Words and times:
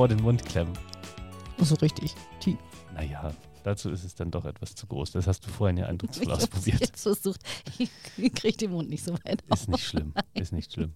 Vor 0.00 0.08
den 0.08 0.22
Mund 0.22 0.46
klemmen. 0.46 0.72
So 1.58 1.74
richtig 1.74 2.14
tief. 2.40 2.56
Naja, 2.94 3.34
dazu 3.64 3.90
ist 3.90 4.02
es 4.02 4.14
dann 4.14 4.30
doch 4.30 4.46
etwas 4.46 4.74
zu 4.74 4.86
groß. 4.86 5.10
Das 5.10 5.26
hast 5.26 5.44
du 5.44 5.50
vorhin 5.50 5.76
ja 5.76 5.84
eindrucksvoll 5.88 6.32
ausprobiert. 6.32 6.80
Jetzt 6.80 7.02
versucht, 7.02 7.42
ich 7.76 7.90
kriege 8.34 8.56
den 8.56 8.70
Mund 8.70 8.88
nicht 8.88 9.04
so 9.04 9.12
weit 9.12 9.44
auf. 9.50 9.60
Ist 9.60 9.68
nicht 9.68 9.84
schlimm. 9.84 10.14
Ist 10.32 10.54
nicht 10.54 10.72
schlimm. 10.72 10.94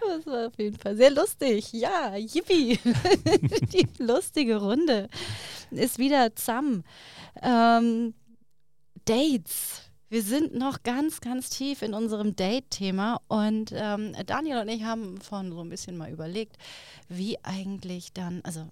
Das 0.00 0.26
war 0.26 0.48
auf 0.48 0.58
jeden 0.58 0.76
Fall 0.76 0.96
sehr 0.96 1.12
lustig. 1.12 1.72
Ja, 1.72 2.16
yippie. 2.16 2.80
Die 3.72 3.86
lustige 4.02 4.56
Runde 4.56 5.08
ist 5.70 5.98
wieder 5.98 6.34
zusammen. 6.34 6.82
Ähm, 7.40 8.14
Dates. 9.04 9.92
Wir 10.10 10.22
sind 10.22 10.54
noch 10.54 10.82
ganz, 10.82 11.20
ganz 11.20 11.50
tief 11.50 11.82
in 11.82 11.94
unserem 11.94 12.36
Date-Thema 12.36 13.20
und 13.26 13.72
ähm, 13.74 14.14
Daniel 14.26 14.58
und 14.58 14.68
ich 14.68 14.84
haben 14.84 15.20
vorhin 15.20 15.50
so 15.50 15.60
ein 15.60 15.68
bisschen 15.70 15.96
mal 15.96 16.10
überlegt, 16.10 16.56
wie 17.08 17.42
eigentlich 17.42 18.12
dann, 18.12 18.40
also 18.44 18.68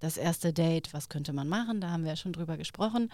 das 0.00 0.16
erste 0.16 0.52
Date, 0.52 0.92
was 0.92 1.08
könnte 1.08 1.32
man 1.32 1.48
machen? 1.48 1.80
Da 1.80 1.90
haben 1.90 2.04
wir 2.04 2.10
ja 2.10 2.16
schon 2.16 2.32
drüber 2.32 2.56
gesprochen. 2.56 3.10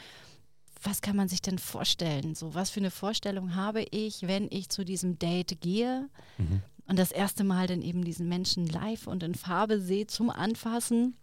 Was 0.82 1.00
kann 1.00 1.16
man 1.16 1.28
sich 1.28 1.40
denn 1.40 1.58
vorstellen? 1.58 2.34
So, 2.34 2.54
was 2.54 2.70
für 2.70 2.80
eine 2.80 2.90
Vorstellung 2.90 3.54
habe 3.54 3.82
ich, 3.90 4.22
wenn 4.26 4.48
ich 4.50 4.68
zu 4.68 4.84
diesem 4.84 5.18
Date 5.18 5.60
gehe? 5.60 6.08
Mhm. 6.38 6.62
und 6.86 6.98
das 6.98 7.10
erste 7.10 7.42
Mal 7.44 7.66
dann 7.66 7.82
eben 7.82 8.04
diesen 8.04 8.28
Menschen 8.28 8.66
live 8.66 9.06
und 9.06 9.22
in 9.22 9.34
Farbe 9.34 9.80
sehe 9.80 10.06
zum 10.06 10.30
Anfassen. 10.30 11.16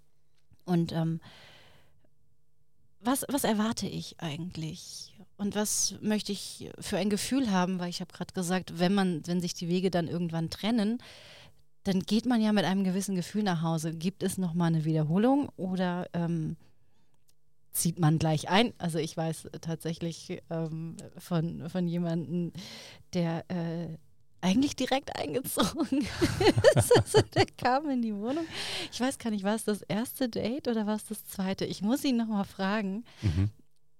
Und 0.65 0.91
ähm, 0.91 1.21
was, 2.99 3.25
was 3.29 3.43
erwarte 3.43 3.87
ich 3.87 4.19
eigentlich? 4.19 5.12
Und 5.43 5.55
was 5.55 5.95
möchte 5.99 6.31
ich 6.31 6.69
für 6.79 6.97
ein 6.97 7.09
Gefühl 7.09 7.51
haben? 7.51 7.77
Weil 7.77 7.89
ich 7.89 7.99
habe 7.99 8.13
gerade 8.13 8.33
gesagt, 8.33 8.79
wenn 8.79 8.93
man, 8.93 9.27
wenn 9.27 9.41
sich 9.41 9.53
die 9.53 9.67
Wege 9.67 9.91
dann 9.91 10.07
irgendwann 10.07 10.49
trennen, 10.49 10.99
dann 11.83 11.99
geht 11.99 12.25
man 12.25 12.41
ja 12.41 12.53
mit 12.53 12.63
einem 12.63 12.85
gewissen 12.85 13.13
Gefühl 13.13 13.43
nach 13.43 13.61
Hause. 13.61 13.93
Gibt 13.93 14.23
es 14.23 14.37
nochmal 14.37 14.67
eine 14.67 14.85
Wiederholung 14.85 15.49
oder 15.57 16.07
ähm, 16.13 16.55
zieht 17.73 17.99
man 17.99 18.19
gleich 18.19 18.47
ein? 18.47 18.71
Also 18.77 18.99
ich 18.99 19.17
weiß 19.17 19.49
tatsächlich 19.59 20.41
ähm, 20.49 20.95
von, 21.17 21.69
von 21.69 21.89
jemandem, 21.89 22.53
der 23.13 23.43
äh, 23.49 23.97
eigentlich 24.39 24.77
direkt 24.77 25.13
eingezogen 25.17 26.07
ist. 26.75 26.97
also 26.97 27.21
der 27.35 27.47
kam 27.57 27.89
in 27.89 28.01
die 28.01 28.15
Wohnung. 28.15 28.45
Ich 28.93 29.01
weiß 29.01 29.17
gar 29.19 29.31
nicht, 29.31 29.43
war 29.43 29.55
es 29.55 29.65
das 29.65 29.81
erste 29.81 30.29
Date 30.29 30.69
oder 30.69 30.87
war 30.87 30.95
es 30.95 31.03
das 31.03 31.25
zweite? 31.25 31.65
Ich 31.65 31.81
muss 31.81 32.05
ihn 32.05 32.15
nochmal 32.15 32.45
fragen. 32.45 33.03
Mhm. 33.21 33.49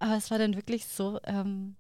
Aber 0.04 0.18
es 0.18 0.30
war 0.32 0.38
dann 0.38 0.58
wirklich 0.58 0.86
so, 0.86 1.18
ähm, 1.24 1.78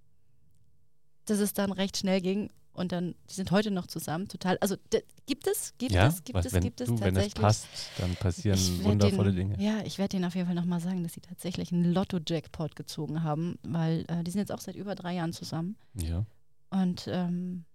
dass 1.26 1.40
es 1.40 1.52
dann 1.52 1.74
recht 1.74 1.98
schnell 1.98 2.22
ging 2.22 2.50
und 2.72 2.94
dann, 2.94 3.16
die 3.30 3.34
sind 3.34 3.52
heute 3.52 3.70
noch 3.70 3.86
zusammen, 3.86 4.30
total. 4.30 4.58
Also 4.60 4.78
gibt 5.26 5.46
es, 5.46 5.74
gibt 5.78 5.92
ja, 5.92 6.08
es, 6.08 6.24
gibt 6.24 6.38
was, 6.38 6.46
es, 6.46 6.62
gibt 6.62 6.80
es 6.80 6.88
du, 6.88 6.94
wenn 7.02 7.18
es 7.18 7.34
tatsächlich. 7.34 7.42
passt, 7.42 7.68
dann 7.98 8.16
passieren 8.16 8.58
wundervolle 8.82 9.34
den, 9.34 9.50
Dinge. 9.50 9.62
Ja, 9.62 9.84
ich 9.84 9.98
werde 9.98 10.14
denen 10.14 10.24
auf 10.24 10.36
jeden 10.36 10.48
Fall 10.48 10.56
nochmal 10.56 10.80
sagen, 10.80 11.04
dass 11.04 11.12
sie 11.12 11.20
tatsächlich 11.20 11.73
einen 11.73 11.94
Lotto-Jackpot 11.94 12.78
gezogen 12.78 13.23
haben, 13.23 13.60
weil 13.62 14.06
äh, 14.08 14.23
die 14.23 14.32
sind 14.32 14.39
jetzt 14.39 14.54
auch 14.54 14.62
seit 14.62 14.76
über 14.76 14.95
drei 14.95 15.16
Jahren 15.16 15.33
zusammen. 15.33 15.76
Ja. 15.95 16.26
Und 16.70 17.10
ähm, 17.10 17.66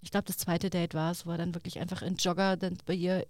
ich 0.00 0.10
glaube, 0.10 0.24
das 0.24 0.38
zweite 0.38 0.70
Date 0.70 0.94
war 0.94 1.12
es, 1.12 1.26
wo 1.26 1.32
er 1.32 1.38
dann 1.38 1.54
wirklich 1.54 1.80
einfach 1.80 2.00
in 2.00 2.16
Jogger 2.16 2.56
dann 2.56 2.78
bei 2.86 2.94
ihr 2.94 3.26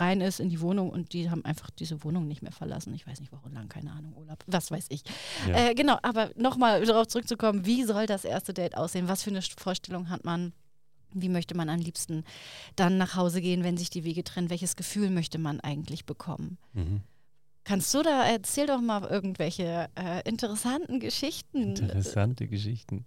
rein 0.00 0.20
ist 0.20 0.40
in 0.40 0.48
die 0.48 0.60
Wohnung 0.60 0.90
und 0.90 1.12
die 1.12 1.30
haben 1.30 1.44
einfach 1.44 1.70
diese 1.70 2.02
Wohnung 2.04 2.28
nicht 2.28 2.42
mehr 2.42 2.52
verlassen. 2.52 2.94
Ich 2.94 3.06
weiß 3.06 3.20
nicht, 3.20 3.32
warum 3.32 3.52
lang, 3.52 3.68
keine 3.68 3.92
Ahnung, 3.92 4.14
Urlaub, 4.16 4.42
was 4.46 4.70
weiß 4.70 4.86
ich. 4.88 5.02
Ja. 5.48 5.70
Äh, 5.70 5.74
genau, 5.74 5.98
aber 6.02 6.30
nochmal 6.36 6.84
darauf 6.84 7.08
zurückzukommen, 7.08 7.66
wie 7.66 7.84
soll 7.84 8.06
das 8.06 8.24
erste 8.24 8.54
Date 8.54 8.76
aussehen? 8.76 9.08
Was 9.08 9.22
für 9.22 9.30
eine 9.30 9.42
Vorstellung 9.42 10.10
hat 10.10 10.24
man? 10.24 10.52
Wie 11.14 11.28
möchte 11.28 11.54
man 11.54 11.68
am 11.68 11.80
liebsten 11.80 12.24
dann 12.74 12.96
nach 12.96 13.16
Hause 13.16 13.42
gehen, 13.42 13.64
wenn 13.64 13.76
sich 13.76 13.90
die 13.90 14.04
Wege 14.04 14.24
trennen? 14.24 14.48
Welches 14.48 14.76
Gefühl 14.76 15.10
möchte 15.10 15.38
man 15.38 15.60
eigentlich 15.60 16.06
bekommen? 16.06 16.58
Mhm. 16.72 17.02
Kannst 17.64 17.92
du 17.94 18.02
da, 18.02 18.24
erzähl 18.24 18.66
doch 18.66 18.80
mal 18.80 19.04
irgendwelche 19.04 19.88
äh, 19.94 20.28
interessanten 20.28 20.98
Geschichten. 21.00 21.76
Interessante 21.76 22.48
Geschichten. 22.48 23.04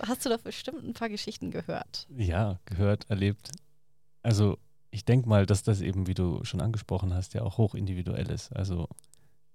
Hast 0.00 0.24
du 0.24 0.30
doch 0.30 0.40
bestimmt 0.40 0.82
ein 0.84 0.94
paar 0.94 1.08
Geschichten 1.08 1.50
gehört? 1.50 2.06
Ja, 2.16 2.58
gehört, 2.64 3.08
erlebt. 3.08 3.50
Also 4.22 4.58
ich 4.94 5.04
denke 5.04 5.28
mal, 5.28 5.44
dass 5.44 5.64
das 5.64 5.80
eben, 5.80 6.06
wie 6.06 6.14
du 6.14 6.44
schon 6.44 6.60
angesprochen 6.60 7.12
hast, 7.12 7.34
ja 7.34 7.42
auch 7.42 7.58
hochindividuell 7.58 8.30
ist. 8.30 8.54
Also 8.54 8.88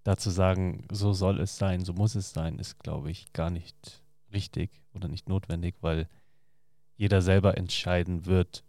dazu 0.04 0.30
sagen, 0.32 0.86
so 0.92 1.14
soll 1.14 1.40
es 1.40 1.58
sein, 1.58 1.86
so 1.86 1.94
muss 1.94 2.16
es 2.16 2.34
sein, 2.34 2.60
ist, 2.60 2.78
glaube 2.80 3.10
ich, 3.10 3.32
gar 3.32 3.50
nicht 3.50 4.04
richtig 4.34 4.82
oder 4.94 5.08
nicht 5.08 5.30
notwendig, 5.30 5.76
weil 5.80 6.10
jeder 6.98 7.22
selber 7.22 7.58
entscheiden 7.58 8.26
wird, 8.26 8.66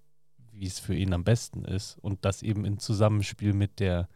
wie 0.53 0.64
es 0.64 0.78
für 0.78 0.94
ihn 0.94 1.12
am 1.12 1.25
besten 1.25 1.64
ist 1.64 1.98
und 1.98 2.25
das 2.25 2.41
eben 2.41 2.64
in 2.64 2.78
Zusammenspiel 2.78 3.52
mit 3.52 3.81
der 3.81 4.08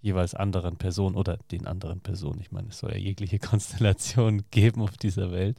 jeweils 0.00 0.34
anderen 0.34 0.78
Person 0.78 1.14
oder 1.14 1.36
den 1.50 1.66
anderen 1.66 2.00
Personen. 2.00 2.40
Ich 2.40 2.50
meine, 2.50 2.68
es 2.68 2.78
soll 2.78 2.92
ja 2.92 2.96
jegliche 2.96 3.38
Konstellation 3.40 4.44
geben 4.50 4.80
auf 4.80 4.96
dieser 4.96 5.32
Welt. 5.32 5.58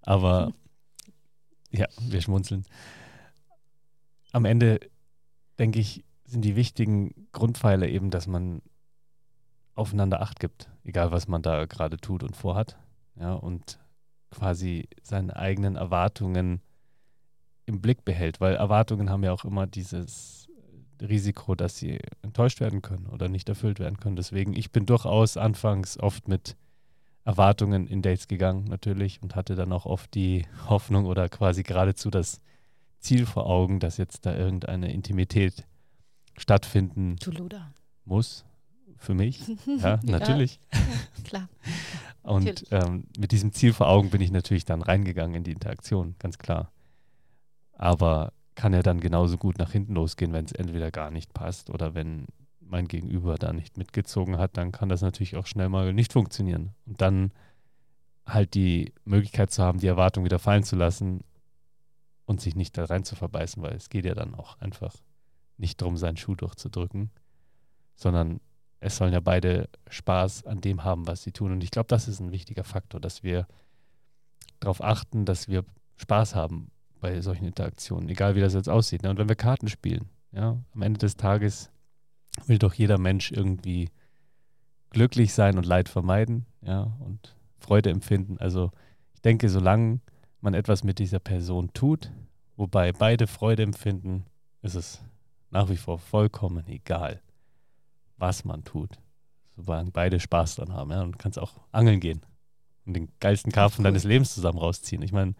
Aber 0.00 0.52
ja, 1.70 1.86
wir 2.00 2.20
schmunzeln. 2.20 2.64
Am 4.32 4.44
Ende, 4.44 4.80
denke 5.58 5.80
ich, 5.80 6.04
sind 6.24 6.44
die 6.44 6.56
wichtigen 6.56 7.28
Grundpfeiler 7.32 7.88
eben, 7.88 8.10
dass 8.10 8.26
man 8.26 8.62
aufeinander 9.74 10.22
Acht 10.22 10.40
gibt, 10.40 10.70
egal 10.84 11.12
was 11.12 11.28
man 11.28 11.42
da 11.42 11.66
gerade 11.66 11.98
tut 11.98 12.22
und 12.22 12.36
vorhat. 12.36 12.76
Ja, 13.18 13.34
und 13.34 13.78
quasi 14.30 14.88
seine 15.02 15.36
eigenen 15.36 15.76
Erwartungen 15.76 16.60
im 17.66 17.80
Blick 17.80 18.04
behält, 18.04 18.40
weil 18.40 18.56
Erwartungen 18.56 19.10
haben 19.10 19.22
ja 19.22 19.32
auch 19.32 19.44
immer 19.44 19.66
dieses 19.66 20.48
Risiko, 21.00 21.54
dass 21.54 21.78
sie 21.78 21.98
enttäuscht 22.22 22.60
werden 22.60 22.82
können 22.82 23.06
oder 23.06 23.28
nicht 23.28 23.48
erfüllt 23.48 23.80
werden 23.80 23.98
können. 23.98 24.16
Deswegen, 24.16 24.54
ich 24.54 24.72
bin 24.72 24.86
durchaus 24.86 25.36
anfangs 25.36 25.98
oft 25.98 26.28
mit 26.28 26.56
Erwartungen 27.24 27.86
in 27.86 28.02
Dates 28.02 28.28
gegangen, 28.28 28.64
natürlich, 28.64 29.20
und 29.20 29.34
hatte 29.34 29.56
dann 29.56 29.72
auch 29.72 29.84
oft 29.84 30.14
die 30.14 30.46
Hoffnung 30.68 31.06
oder 31.06 31.28
quasi 31.28 31.62
geradezu 31.62 32.10
das 32.10 32.40
Ziel 33.06 33.24
vor 33.26 33.46
Augen, 33.46 33.78
dass 33.80 33.96
jetzt 33.96 34.26
da 34.26 34.34
irgendeine 34.36 34.92
Intimität 34.92 35.64
stattfinden 36.36 37.16
Du 37.16 37.30
Luder. 37.30 37.72
muss. 38.04 38.44
Für 38.98 39.14
mich, 39.14 39.42
ja, 39.78 40.00
natürlich. 40.02 40.58
Ja, 40.72 40.80
klar. 41.24 41.48
Und 42.22 42.64
ähm, 42.70 43.04
mit 43.18 43.30
diesem 43.30 43.52
Ziel 43.52 43.72
vor 43.74 43.88
Augen 43.88 44.10
bin 44.10 44.22
ich 44.22 44.30
natürlich 44.32 44.64
dann 44.64 44.80
reingegangen 44.82 45.36
in 45.36 45.44
die 45.44 45.52
Interaktion, 45.52 46.16
ganz 46.18 46.38
klar. 46.38 46.72
Aber 47.72 48.32
kann 48.54 48.72
ja 48.72 48.82
dann 48.82 49.00
genauso 49.00 49.36
gut 49.36 49.58
nach 49.58 49.70
hinten 49.70 49.94
losgehen, 49.94 50.32
wenn 50.32 50.46
es 50.46 50.52
entweder 50.52 50.90
gar 50.90 51.10
nicht 51.10 51.34
passt 51.34 51.68
oder 51.68 51.94
wenn 51.94 52.26
mein 52.58 52.88
Gegenüber 52.88 53.36
da 53.36 53.52
nicht 53.52 53.76
mitgezogen 53.76 54.38
hat, 54.38 54.56
dann 54.56 54.72
kann 54.72 54.88
das 54.88 55.02
natürlich 55.02 55.36
auch 55.36 55.46
schnell 55.46 55.68
mal 55.68 55.92
nicht 55.92 56.14
funktionieren. 56.14 56.70
Und 56.86 57.00
dann 57.00 57.32
halt 58.26 58.54
die 58.54 58.92
Möglichkeit 59.04 59.52
zu 59.52 59.62
haben, 59.62 59.78
die 59.78 59.86
Erwartung 59.86 60.24
wieder 60.24 60.38
fallen 60.38 60.64
zu 60.64 60.74
lassen 60.74 61.20
und 62.26 62.40
sich 62.40 62.54
nicht 62.54 62.76
da 62.76 62.84
rein 62.84 63.04
zu 63.04 63.16
verbeißen, 63.16 63.62
weil 63.62 63.74
es 63.74 63.88
geht 63.88 64.04
ja 64.04 64.14
dann 64.14 64.34
auch 64.34 64.58
einfach 64.60 64.94
nicht 65.56 65.80
darum, 65.80 65.96
seinen 65.96 66.16
Schuh 66.16 66.34
durchzudrücken, 66.34 67.10
sondern 67.94 68.40
es 68.80 68.96
sollen 68.96 69.12
ja 69.12 69.20
beide 69.20 69.68
Spaß 69.88 70.44
an 70.44 70.60
dem 70.60 70.84
haben, 70.84 71.06
was 71.06 71.22
sie 71.22 71.32
tun. 71.32 71.52
Und 71.52 71.64
ich 71.64 71.70
glaube, 71.70 71.88
das 71.88 72.08
ist 72.08 72.20
ein 72.20 72.32
wichtiger 72.32 72.64
Faktor, 72.64 73.00
dass 73.00 73.22
wir 73.22 73.46
darauf 74.60 74.82
achten, 74.82 75.24
dass 75.24 75.48
wir 75.48 75.64
Spaß 75.96 76.34
haben 76.34 76.70
bei 77.00 77.20
solchen 77.20 77.46
Interaktionen, 77.46 78.08
egal 78.08 78.34
wie 78.34 78.40
das 78.40 78.54
jetzt 78.54 78.68
aussieht. 78.68 79.02
Ne? 79.02 79.10
Und 79.10 79.18
wenn 79.18 79.28
wir 79.28 79.36
Karten 79.36 79.68
spielen, 79.68 80.08
ja, 80.32 80.58
am 80.74 80.82
Ende 80.82 80.98
des 80.98 81.16
Tages 81.16 81.70
will 82.46 82.58
doch 82.58 82.74
jeder 82.74 82.98
Mensch 82.98 83.32
irgendwie 83.32 83.90
glücklich 84.90 85.32
sein 85.32 85.56
und 85.56 85.66
Leid 85.66 85.88
vermeiden, 85.88 86.46
ja, 86.60 86.96
und 87.00 87.36
Freude 87.58 87.90
empfinden. 87.90 88.38
Also 88.38 88.70
ich 89.14 89.20
denke, 89.22 89.48
solange 89.48 90.00
man 90.40 90.54
etwas 90.54 90.84
mit 90.84 90.98
dieser 90.98 91.18
Person 91.18 91.70
tut, 91.72 92.10
wobei 92.56 92.92
beide 92.92 93.26
Freude 93.26 93.62
empfinden, 93.62 94.24
ist 94.62 94.74
es 94.74 95.02
nach 95.50 95.68
wie 95.70 95.76
vor 95.76 95.98
vollkommen 95.98 96.66
egal, 96.68 97.20
was 98.16 98.44
man 98.44 98.64
tut. 98.64 98.98
Solange 99.56 99.90
beide 99.90 100.20
Spaß 100.20 100.56
dran 100.56 100.72
haben, 100.72 100.90
ja, 100.90 101.02
und 101.02 101.12
du 101.12 101.18
kannst 101.18 101.38
auch 101.38 101.52
angeln 101.72 102.00
gehen 102.00 102.20
und 102.84 102.94
den 102.94 103.08
geilsten 103.20 103.52
Karpfen 103.52 103.80
cool. 103.80 103.84
deines 103.90 104.04
Lebens 104.04 104.34
zusammen 104.34 104.58
rausziehen. 104.58 105.02
Ich 105.02 105.12
meine, 105.12 105.34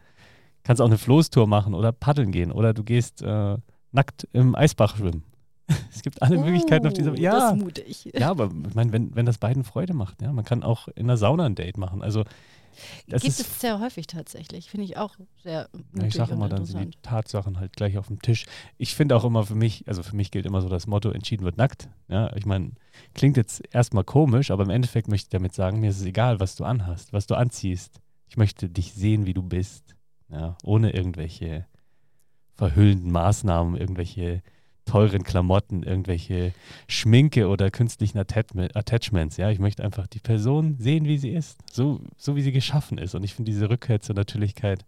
kannst 0.62 0.81
auch 0.81 0.87
eine 0.87 0.98
Floßtour 0.98 1.46
machen 1.46 1.75
oder 1.75 1.93
paddeln 1.93 2.32
gehen 2.32 2.50
oder 2.50 2.72
du 2.72 2.82
gehst 2.82 3.22
äh, 3.22 3.56
nackt 3.93 4.26
im 4.32 4.54
Eisbach 4.54 4.96
schwimmen. 4.96 5.22
es 5.93 6.02
gibt 6.02 6.22
alle 6.22 6.38
Möglichkeiten 6.38 6.87
auf 6.87 6.93
dieser 6.93 7.12
Oh, 7.12 7.16
Ja, 7.16 7.32
Das 7.32 7.52
ist 7.52 7.62
mutig. 7.62 8.10
ja, 8.14 8.31
aber 8.31 8.50
ich 8.69 8.75
meine, 8.75 8.93
wenn, 8.93 9.14
wenn 9.14 9.26
das 9.26 9.38
beiden 9.38 9.64
Freude 9.64 9.94
macht, 9.94 10.22
ja, 10.22 10.32
man 10.32 10.44
kann 10.44 10.62
auch 10.62 10.88
in 10.88 11.08
der 11.08 11.16
Sauna 11.16 11.44
ein 11.44 11.56
Date 11.56 11.76
machen. 11.76 12.02
Also 12.02 12.25
das 13.08 13.23
Gibt 13.23 13.38
es 13.38 13.61
sehr 13.61 13.81
häufig 13.81 14.06
tatsächlich. 14.06 14.70
Finde 14.70 14.84
ich 14.84 14.96
auch 14.96 15.17
sehr 15.43 15.69
ja, 15.94 16.05
ich 16.05 16.14
sage 16.14 16.32
immer, 16.32 16.49
dann 16.49 16.64
sind 16.64 16.94
die. 16.94 16.99
Tatsachen 17.02 17.58
halt 17.58 17.76
gleich 17.76 17.99
auf 17.99 18.08
dem 18.08 18.20
Tisch. 18.20 18.46
Ich 18.78 18.94
finde 18.94 19.17
auch 19.17 19.25
immer 19.25 19.44
für 19.44 19.55
mich, 19.55 19.87
also 19.87 20.02
für 20.02 20.17
mich 20.17 20.31
gilt 20.31 20.46
immer 20.46 20.61
so 20.61 20.69
das 20.69 20.87
Motto, 20.87 21.11
entschieden 21.11 21.44
wird 21.44 21.56
nackt. 21.56 21.88
Ja, 22.08 22.34
ich 22.37 22.46
meine, 22.46 22.73
klingt 23.14 23.37
jetzt 23.37 23.62
erstmal 23.73 24.05
komisch, 24.05 24.50
aber 24.50 24.64
im 24.64 24.70
Endeffekt 24.70 25.08
möchte 25.08 25.26
ich 25.26 25.31
damit 25.31 25.55
sagen, 25.55 25.81
mir 25.81 25.90
ist 25.90 26.00
es 26.00 26.06
egal, 26.06 26.40
was 26.40 26.56
du 26.56 26.64
anhast, 26.64 27.12
was 27.12 27.26
du 27.26 27.34
anziehst. 27.34 28.00
Ich 28.28 28.37
möchte 28.37 28.69
dich 28.69 28.93
sehen, 28.93 29.26
wie 29.26 29.34
du 29.34 29.43
bist. 29.43 29.94
Ja, 30.29 30.56
ohne 30.64 30.90
irgendwelche 30.90 31.67
verhüllenden 32.55 33.12
Maßnahmen, 33.12 33.76
irgendwelche 33.76 34.43
teuren 34.87 35.23
Klamotten, 35.25 35.83
irgendwelche 35.83 36.53
Schminke 36.88 37.49
oder 37.49 37.71
künstlichen 37.71 38.19
Attachme- 38.19 38.75
Attachments. 38.75 39.37
Ja, 39.37 39.50
ich 39.50 39.59
möchte 39.59 39.85
einfach 39.85 40.06
die 40.06 40.21
Person 40.21 40.77
sehen, 40.79 41.05
wie 41.05 41.19
sie 41.19 41.31
ist, 41.31 41.59
so, 41.71 42.00
so 42.17 42.37
wie 42.37 42.43
sie 42.43 42.53
geschaffen 42.53 42.97
ist. 42.97 43.15
Und 43.15 43.23
ich 43.25 43.35
finde 43.35 43.50
diese 43.50 43.69
Rückkehr 43.69 44.00
zur 44.00 44.15
Natürlichkeit 44.15 44.85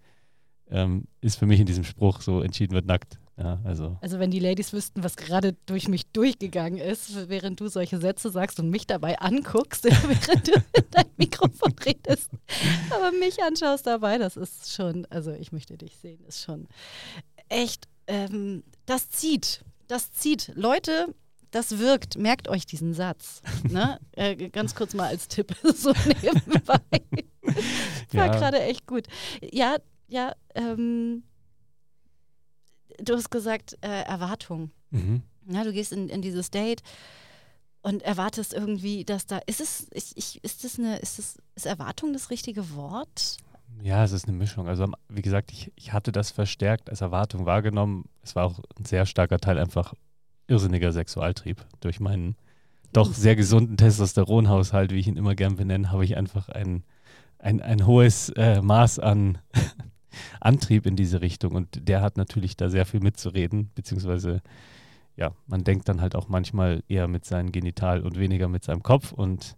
ähm, 0.71 1.05
ist 1.21 1.39
für 1.39 1.47
mich 1.47 1.61
in 1.61 1.67
diesem 1.67 1.85
Spruch 1.85 2.21
so 2.21 2.41
entschieden 2.43 2.75
wird 2.75 2.87
nackt. 2.87 3.19
Ja, 3.39 3.61
also 3.65 3.97
Also 4.01 4.19
wenn 4.19 4.31
die 4.33 4.41
Ladies 4.41 4.73
wüssten, 4.73 5.05
was 5.05 5.17
gerade 5.17 5.55
durch 5.67 5.87
mich 5.89 6.07
durchgegangen 6.11 6.79
ist, 6.81 7.29
während 7.29 7.61
du 7.61 7.69
solche 7.69 7.99
Sätze 7.99 8.31
sagst 8.31 8.59
und 8.59 8.69
mich 8.69 8.87
dabei 8.87 9.19
anguckst, 9.21 9.85
während 9.85 10.49
du 10.49 10.53
in 10.77 10.85
dein 10.91 11.07
Mikrofon 11.17 11.73
redest, 11.87 12.31
aber 12.91 13.13
mich 13.13 13.41
anschaust 13.43 13.87
dabei, 13.87 14.19
das 14.19 14.37
ist 14.37 14.73
schon, 14.75 15.07
also 15.11 15.31
ich 15.33 15.53
möchte 15.53 15.77
dich 15.79 15.97
sehen, 15.99 16.19
ist 16.27 16.43
schon 16.43 16.67
echt, 17.49 17.87
ähm, 18.09 18.65
das 18.87 19.09
zieht, 19.11 19.65
das 19.89 20.13
zieht. 20.13 20.53
Leute, 20.55 21.15
das 21.51 21.79
wirkt, 21.79 22.17
merkt 22.19 22.49
euch 22.49 22.67
diesen 22.67 22.95
Satz. 22.95 23.43
Ne? 23.69 23.99
äh, 24.13 24.37
ganz 24.51 24.75
kurz 24.75 24.95
mal 24.95 25.07
als 25.09 25.29
Tipp, 25.29 25.55
so 25.75 25.93
nebenbei. 26.23 26.81
War 28.13 28.27
Ja. 28.27 28.27
gerade 28.29 28.61
echt 28.63 28.87
gut. 28.87 29.07
Ja, 29.43 29.77
ja, 30.09 30.35
ähm, 30.55 31.23
du 32.99 33.15
hast 33.17 33.31
gesagt, 33.31 33.77
äh, 33.83 34.03
Erwartung. 34.05 34.71
mhm. 34.91 35.23
Ja, 35.51 35.65
du 35.65 35.73
gehst 35.73 35.93
in, 35.93 36.11
in 36.11 36.21
dieses 36.21 36.51
Date 36.51 36.83
und 37.81 38.03
erwartest 38.03 38.53
irgendwie, 38.53 39.05
dass 39.07 39.25
da. 39.25 39.39
Ist 39.47 39.63
es, 39.63 39.87
ich, 39.95 40.15
ich, 40.15 40.45
ist 40.45 40.63
das 40.63 40.79
eine, 40.79 40.99
ist 40.99 41.19
das, 41.19 41.39
ist 41.55 41.65
Erwartung 41.65 42.13
das 42.13 42.29
richtige 42.29 42.75
Wort? 42.75 43.39
Ja, 43.83 44.05
es 44.05 44.13
ist 44.13 44.27
eine 44.27 44.37
Mischung. 44.37 44.69
Also 44.69 44.87
wie 45.09 45.23
gesagt, 45.23 45.53
ich, 45.53 45.73
ich 45.77 45.93
hatte 45.93 46.13
das 46.13 46.31
verstärkt 46.31 46.91
als 46.91 47.01
Erwartung 47.01 47.47
wahrgenommen. 47.47 48.07
Es 48.23 48.35
war 48.35 48.45
auch 48.45 48.61
ein 48.79 48.85
sehr 48.85 49.07
starker 49.07 49.39
Teil 49.39 49.59
einfach 49.59 49.95
irrsinniger 50.49 50.93
Sexualtrieb. 50.93 51.65
Durch 51.81 52.01
meinen 52.01 52.37
doch 52.93 53.13
sehr 53.13 53.37
gesunden 53.37 53.77
Testosteronhaushalt, 53.77 54.93
wie 54.93 54.99
ich 54.99 55.07
ihn 55.07 55.17
immer 55.17 55.35
gern 55.35 55.57
benenne, 55.57 55.93
habe 55.93 56.05
ich 56.05 56.17
einfach 56.17 56.49
ein, 56.49 56.85
ein, 57.39 57.61
ein 57.61 57.87
hohes 57.87 58.31
äh, 58.31 58.61
Maß 58.63 58.99
an 58.99 59.39
Antrieb 60.41 60.87
in 60.87 60.97
diese 60.97 61.21
Richtung. 61.21 61.55
Und 61.55 61.89
der 61.89 62.01
hat 62.01 62.17
natürlich 62.17 62.57
da 62.57 62.71
sehr 62.71 62.87
viel 62.87 63.01
mitzureden, 63.01 63.71
beziehungsweise 63.75 64.43
ja, 65.17 65.33
man 65.47 65.65
denkt 65.65 65.89
dann 65.89 66.01
halt 66.01 66.15
auch 66.15 66.29
manchmal 66.29 66.83
eher 66.89 67.09
mit 67.09 67.25
seinem 67.25 67.53
Genital 67.53 68.03
und 68.03 68.19
weniger 68.19 68.49
mit 68.49 68.65
seinem 68.65 68.83
Kopf 68.83 69.13
und 69.13 69.57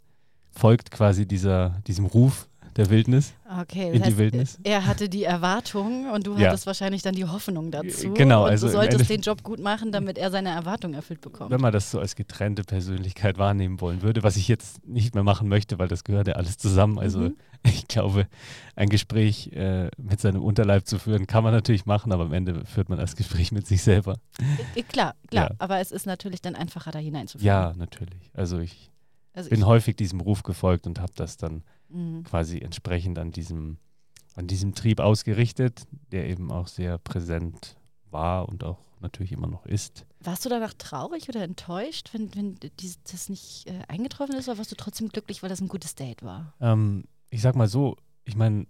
folgt 0.51 0.91
quasi 0.91 1.27
dieser, 1.27 1.81
diesem 1.87 2.07
Ruf 2.07 2.49
der 2.81 2.91
Wildnis. 2.91 3.35
Okay, 3.61 3.93
In 3.93 4.03
die 4.03 4.17
Wildnis? 4.17 4.59
Er 4.65 4.87
hatte 4.87 5.09
die 5.09 5.25
Erwartung 5.25 6.11
und 6.13 6.27
du 6.27 6.35
Ja. 6.37 6.49
hattest 6.49 6.67
wahrscheinlich 6.67 7.03
dann 7.03 7.15
die 7.15 7.27
Hoffnung 7.27 7.71
dazu. 7.71 8.15
Genau, 8.15 8.45
und 8.45 8.51
also 8.51 8.67
du 8.69 8.73
solltest 8.73 9.11
den 9.11 9.21
Job 9.21 9.43
gut 9.43 9.61
machen, 9.61 9.93
damit 9.93 10.17
er 10.17 10.31
seine 10.31 10.49
Erwartung 10.49 10.95
erfüllt 10.95 11.21
bekommt. 11.21 11.51
Wenn 11.51 11.61
man 11.61 11.73
das 11.73 11.91
so 11.91 12.01
als 12.01 12.17
getrennte 12.17 12.63
Persönlichkeit 12.65 13.37
wahrnehmen 13.39 13.81
wollen 13.83 14.01
würde, 14.03 14.23
was 14.23 14.37
ich 14.37 14.49
jetzt 14.49 14.87
nicht 14.87 15.15
mehr 15.15 15.25
machen 15.25 15.49
möchte, 15.49 15.79
weil 15.79 15.89
das 15.89 16.05
gehört 16.05 16.27
ja 16.27 16.35
alles 16.35 16.57
zusammen. 16.57 16.99
Also 16.99 17.19
Mhm. 17.21 17.37
ich 17.65 17.87
glaube, 17.89 18.27
ein 18.77 18.89
Gespräch 18.89 19.49
äh, 19.53 19.91
mit 19.99 20.19
seinem 20.21 20.43
Unterleib 20.43 20.87
zu 20.87 20.99
führen, 20.99 21.27
kann 21.27 21.45
man 21.45 21.53
natürlich 21.53 21.85
machen, 21.85 22.13
aber 22.13 22.25
am 22.25 22.33
Ende 22.33 22.65
führt 22.65 22.89
man 22.89 22.99
das 22.99 23.15
Gespräch 23.17 23.53
mit 23.53 23.67
sich 23.67 23.83
selber. 23.83 24.17
Äh, 24.75 24.83
Klar, 24.85 25.15
klar. 25.29 25.51
Ja. 25.51 25.57
Aber 25.59 25.79
es 25.81 25.93
ist 25.93 26.07
natürlich 26.07 26.41
dann 26.41 26.55
einfacher, 26.55 26.91
da 26.93 26.99
hineinzuführen. 26.99 27.47
Ja, 27.47 27.73
natürlich. 27.77 28.31
Also 28.33 28.59
ich 28.59 28.91
also 29.35 29.51
bin 29.51 29.67
häufig 29.67 29.97
diesem 29.97 30.21
Ruf 30.21 30.43
gefolgt 30.43 30.87
und 30.87 30.99
habe 31.01 31.13
das 31.15 31.37
dann 31.37 31.63
Mhm. 31.93 32.25
quasi 32.25 32.59
entsprechend 32.59 33.19
an 33.19 33.31
diesem, 33.33 33.79
an 34.35 34.47
diesem 34.47 34.75
Trieb 34.75 35.01
ausgerichtet, 35.01 35.87
der 36.13 36.29
eben 36.29 36.51
auch 36.51 36.69
sehr 36.69 36.99
präsent 36.99 37.77
war 38.11 38.49
und 38.49 38.65
auch 38.65 38.79
natürlich 39.01 39.33
immer 39.33 39.47
noch 39.47 39.67
ist. 39.67 40.05
Warst 40.21 40.45
du 40.45 40.49
danach 40.49 40.75
traurig 40.75 41.29
oder 41.29 41.43
enttäuscht, 41.43 42.11
wenn, 42.13 42.35
wenn 42.35 42.57
dies, 42.79 43.03
das 43.03 43.29
nicht 43.29 43.67
äh, 43.67 43.83
eingetroffen 43.89 44.35
ist, 44.37 44.49
oder 44.49 44.59
warst 44.59 44.71
du 44.71 44.77
trotzdem 44.77 45.09
glücklich, 45.09 45.43
weil 45.43 45.49
das 45.49 45.61
ein 45.61 45.69
gutes 45.69 45.95
Date 45.95 46.23
war? 46.23 46.55
Ähm, 46.61 47.05
ich 47.31 47.41
sag 47.41 47.57
mal 47.57 47.69
so, 47.69 47.97
ich 48.25 48.37
meine, 48.37 48.67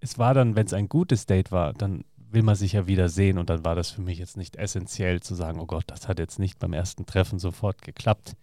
es 0.00 0.18
war 0.18 0.34
dann, 0.34 0.54
wenn 0.54 0.66
es 0.66 0.72
ein 0.72 0.88
gutes 0.88 1.26
Date 1.26 1.50
war, 1.50 1.72
dann 1.72 2.04
will 2.16 2.42
man 2.42 2.54
sich 2.54 2.72
ja 2.72 2.86
wieder 2.86 3.08
sehen 3.08 3.38
und 3.38 3.50
dann 3.50 3.64
war 3.64 3.74
das 3.74 3.90
für 3.90 4.02
mich 4.02 4.18
jetzt 4.18 4.36
nicht 4.36 4.56
essentiell 4.56 5.20
zu 5.20 5.34
sagen, 5.34 5.60
oh 5.60 5.66
Gott, 5.66 5.84
das 5.86 6.08
hat 6.08 6.18
jetzt 6.18 6.38
nicht 6.38 6.58
beim 6.58 6.72
ersten 6.72 7.06
Treffen 7.06 7.38
sofort 7.38 7.82
geklappt. 7.82 8.36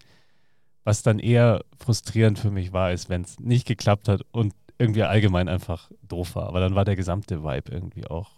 Was 0.84 1.02
dann 1.04 1.20
eher 1.20 1.64
frustrierend 1.80 2.40
für 2.40 2.52
mich 2.52 2.74
war, 2.74 2.92
ist, 2.92 3.10
wenn 3.10 3.22
es 3.22 3.40
nicht 3.40 3.66
geklappt 3.68 4.08
hat 4.10 4.22
und 4.32 4.54
irgendwie 4.78 5.04
allgemein 5.04 5.48
einfach 5.48 5.90
doof 6.02 6.36
war. 6.36 6.48
Aber 6.48 6.60
dann 6.60 6.76
war 6.76 6.84
der 6.86 6.96
gesamte 6.96 7.44
Vibe 7.44 7.72
irgendwie 7.72 8.06
auch 8.08 8.32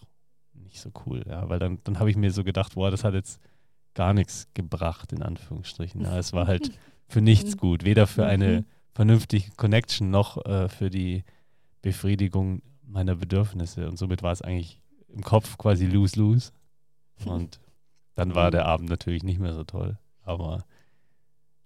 nicht 0.53 0.80
so 0.80 0.92
cool, 1.06 1.24
ja, 1.27 1.47
weil 1.50 1.59
dann, 1.59 1.80
dann 1.83 2.00
habe 2.00 2.09
ich 2.09 2.18
mir 2.18 2.31
so 2.31 2.44
gedacht, 2.44 2.75
boah, 2.75 2.92
das 2.92 3.03
hat 3.03 3.13
jetzt 3.13 3.39
gar 3.94 4.13
nichts 4.13 4.47
gebracht, 4.53 5.12
in 5.13 5.24
Anführungsstrichen. 5.24 6.01
Ja, 6.01 6.18
es 6.18 6.33
war 6.33 6.45
halt 6.47 6.71
für 7.07 7.21
nichts 7.21 7.57
gut, 7.57 7.83
weder 7.86 8.07
für 8.07 8.25
eine 8.25 8.59
Mhm. 8.62 8.65
vernünftige 8.94 9.51
Connection 9.57 10.09
noch 10.12 10.44
äh, 10.45 10.69
für 10.69 10.89
die 10.89 11.24
Befriedigung 11.81 12.62
meiner 12.83 13.15
Bedürfnisse. 13.15 13.88
Und 13.88 13.97
somit 13.97 14.21
war 14.24 14.31
es 14.31 14.42
eigentlich 14.42 14.81
im 15.07 15.24
Kopf 15.24 15.57
quasi 15.57 15.86
lose-lose. 15.86 16.51
Und 17.25 17.59
dann 18.15 18.36
war 18.36 18.51
der 18.51 18.65
Abend 18.65 18.89
natürlich 18.89 19.24
nicht 19.24 19.39
mehr 19.39 19.53
so 19.53 19.63
toll. 19.63 19.97
Aber 20.24 20.65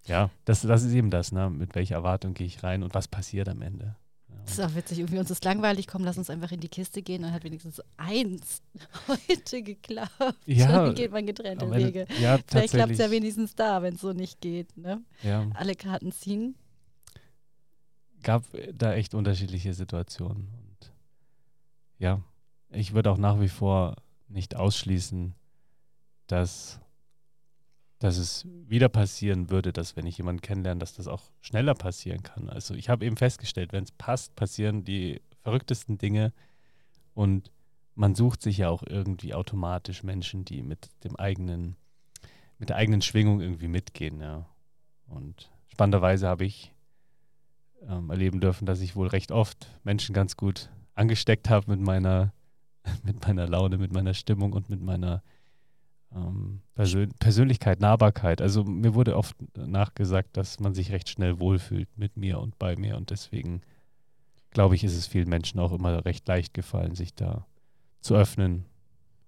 ja, 0.06 0.30
das, 0.44 0.62
das 0.62 0.82
ist 0.82 0.92
eben 0.92 1.10
das, 1.10 1.32
ne? 1.32 1.50
mit 1.50 1.74
welcher 1.74 1.96
Erwartung 1.96 2.34
gehe 2.34 2.46
ich 2.46 2.62
rein 2.62 2.82
und 2.82 2.94
was 2.94 3.06
passiert 3.08 3.48
am 3.48 3.62
Ende. 3.62 3.96
Ja, 4.28 4.36
Das 4.44 4.52
ist 4.52 4.60
auch 4.60 4.74
witzig. 4.74 4.98
Irgendwie 4.98 5.18
uns 5.18 5.30
ist 5.30 5.44
langweilig. 5.44 5.86
Komm, 5.86 6.04
lass 6.04 6.16
uns 6.18 6.30
einfach 6.30 6.50
in 6.52 6.60
die 6.60 6.68
Kiste 6.68 7.02
gehen. 7.02 7.22
Dann 7.22 7.32
hat 7.32 7.44
wenigstens 7.44 7.82
eins 7.96 8.62
heute 9.08 9.62
geklappt. 9.62 10.36
Ja, 10.46 10.84
Dann 10.86 10.94
geht 10.94 11.12
man 11.12 11.26
getrennte 11.26 11.66
Ende- 11.66 11.76
Wege. 11.76 12.06
ja, 12.20 12.38
Vielleicht 12.46 12.72
klappt 12.74 12.92
es 12.92 12.98
ja 12.98 13.10
wenigstens 13.10 13.54
da, 13.54 13.82
wenn 13.82 13.94
es 13.94 14.00
so 14.00 14.12
nicht 14.12 14.40
geht. 14.40 14.76
Ne? 14.76 15.02
ja, 15.22 15.46
Alle 15.54 15.74
Karten 15.74 16.12
ziehen. 16.12 16.54
gab 18.22 18.44
da 18.74 18.94
echt 18.94 19.14
unterschiedliche 19.14 19.74
Situationen. 19.74 20.48
Und 20.48 20.92
ja, 21.98 22.22
ich 22.70 22.94
würde 22.94 23.10
auch 23.10 23.18
nach 23.18 23.40
wie 23.40 23.48
vor 23.48 23.96
nicht 24.28 24.56
ausschließen, 24.56 25.34
dass, 26.26 26.80
dass 28.00 28.16
es 28.16 28.48
wieder 28.66 28.88
passieren 28.88 29.50
würde, 29.50 29.72
dass 29.72 29.94
wenn 29.94 30.06
ich 30.06 30.16
jemanden 30.16 30.40
kennenlerne, 30.40 30.80
dass 30.80 30.94
das 30.94 31.06
auch 31.06 31.30
schneller 31.42 31.74
passieren 31.74 32.22
kann. 32.22 32.48
Also 32.48 32.74
ich 32.74 32.88
habe 32.88 33.04
eben 33.04 33.16
festgestellt, 33.16 33.72
wenn 33.72 33.84
es 33.84 33.92
passt, 33.92 34.34
passieren 34.34 34.84
die 34.84 35.20
verrücktesten 35.42 35.98
Dinge 35.98 36.32
und 37.14 37.52
man 37.94 38.14
sucht 38.14 38.40
sich 38.40 38.58
ja 38.58 38.70
auch 38.70 38.82
irgendwie 38.86 39.34
automatisch 39.34 40.02
Menschen, 40.02 40.46
die 40.46 40.62
mit 40.62 40.88
dem 41.04 41.16
eigenen, 41.16 41.76
mit 42.58 42.70
der 42.70 42.76
eigenen 42.76 43.02
Schwingung 43.02 43.42
irgendwie 43.42 43.68
mitgehen, 43.68 44.20
ja. 44.20 44.46
Und 45.06 45.50
spannenderweise 45.66 46.26
habe 46.26 46.46
ich 46.46 46.72
ähm, 47.86 48.08
erleben 48.08 48.40
dürfen, 48.40 48.64
dass 48.64 48.80
ich 48.80 48.96
wohl 48.96 49.08
recht 49.08 49.32
oft 49.32 49.66
Menschen 49.84 50.14
ganz 50.14 50.38
gut 50.38 50.70
angesteckt 50.94 51.50
habe 51.50 51.70
mit 51.70 51.80
meiner, 51.80 52.32
mit 53.02 53.26
meiner 53.26 53.46
Laune, 53.46 53.76
mit 53.76 53.92
meiner 53.92 54.14
Stimmung 54.14 54.54
und 54.54 54.70
mit 54.70 54.80
meiner 54.80 55.22
ähm, 56.14 56.60
Persön 56.74 57.10
Persönlichkeit, 57.18 57.80
Nahbarkeit. 57.80 58.40
Also 58.40 58.64
mir 58.64 58.94
wurde 58.94 59.16
oft 59.16 59.36
nachgesagt, 59.56 60.36
dass 60.36 60.60
man 60.60 60.74
sich 60.74 60.92
recht 60.92 61.08
schnell 61.08 61.40
wohlfühlt 61.40 61.88
mit 61.96 62.16
mir 62.16 62.40
und 62.40 62.58
bei 62.58 62.76
mir 62.76 62.96
und 62.96 63.10
deswegen 63.10 63.62
glaube 64.50 64.74
ich, 64.74 64.84
ist 64.84 64.96
es 64.96 65.06
vielen 65.06 65.28
Menschen 65.28 65.60
auch 65.60 65.72
immer 65.72 66.04
recht 66.04 66.26
leicht 66.26 66.54
gefallen, 66.54 66.94
sich 66.94 67.14
da 67.14 67.46
zu 68.00 68.14
öffnen 68.14 68.66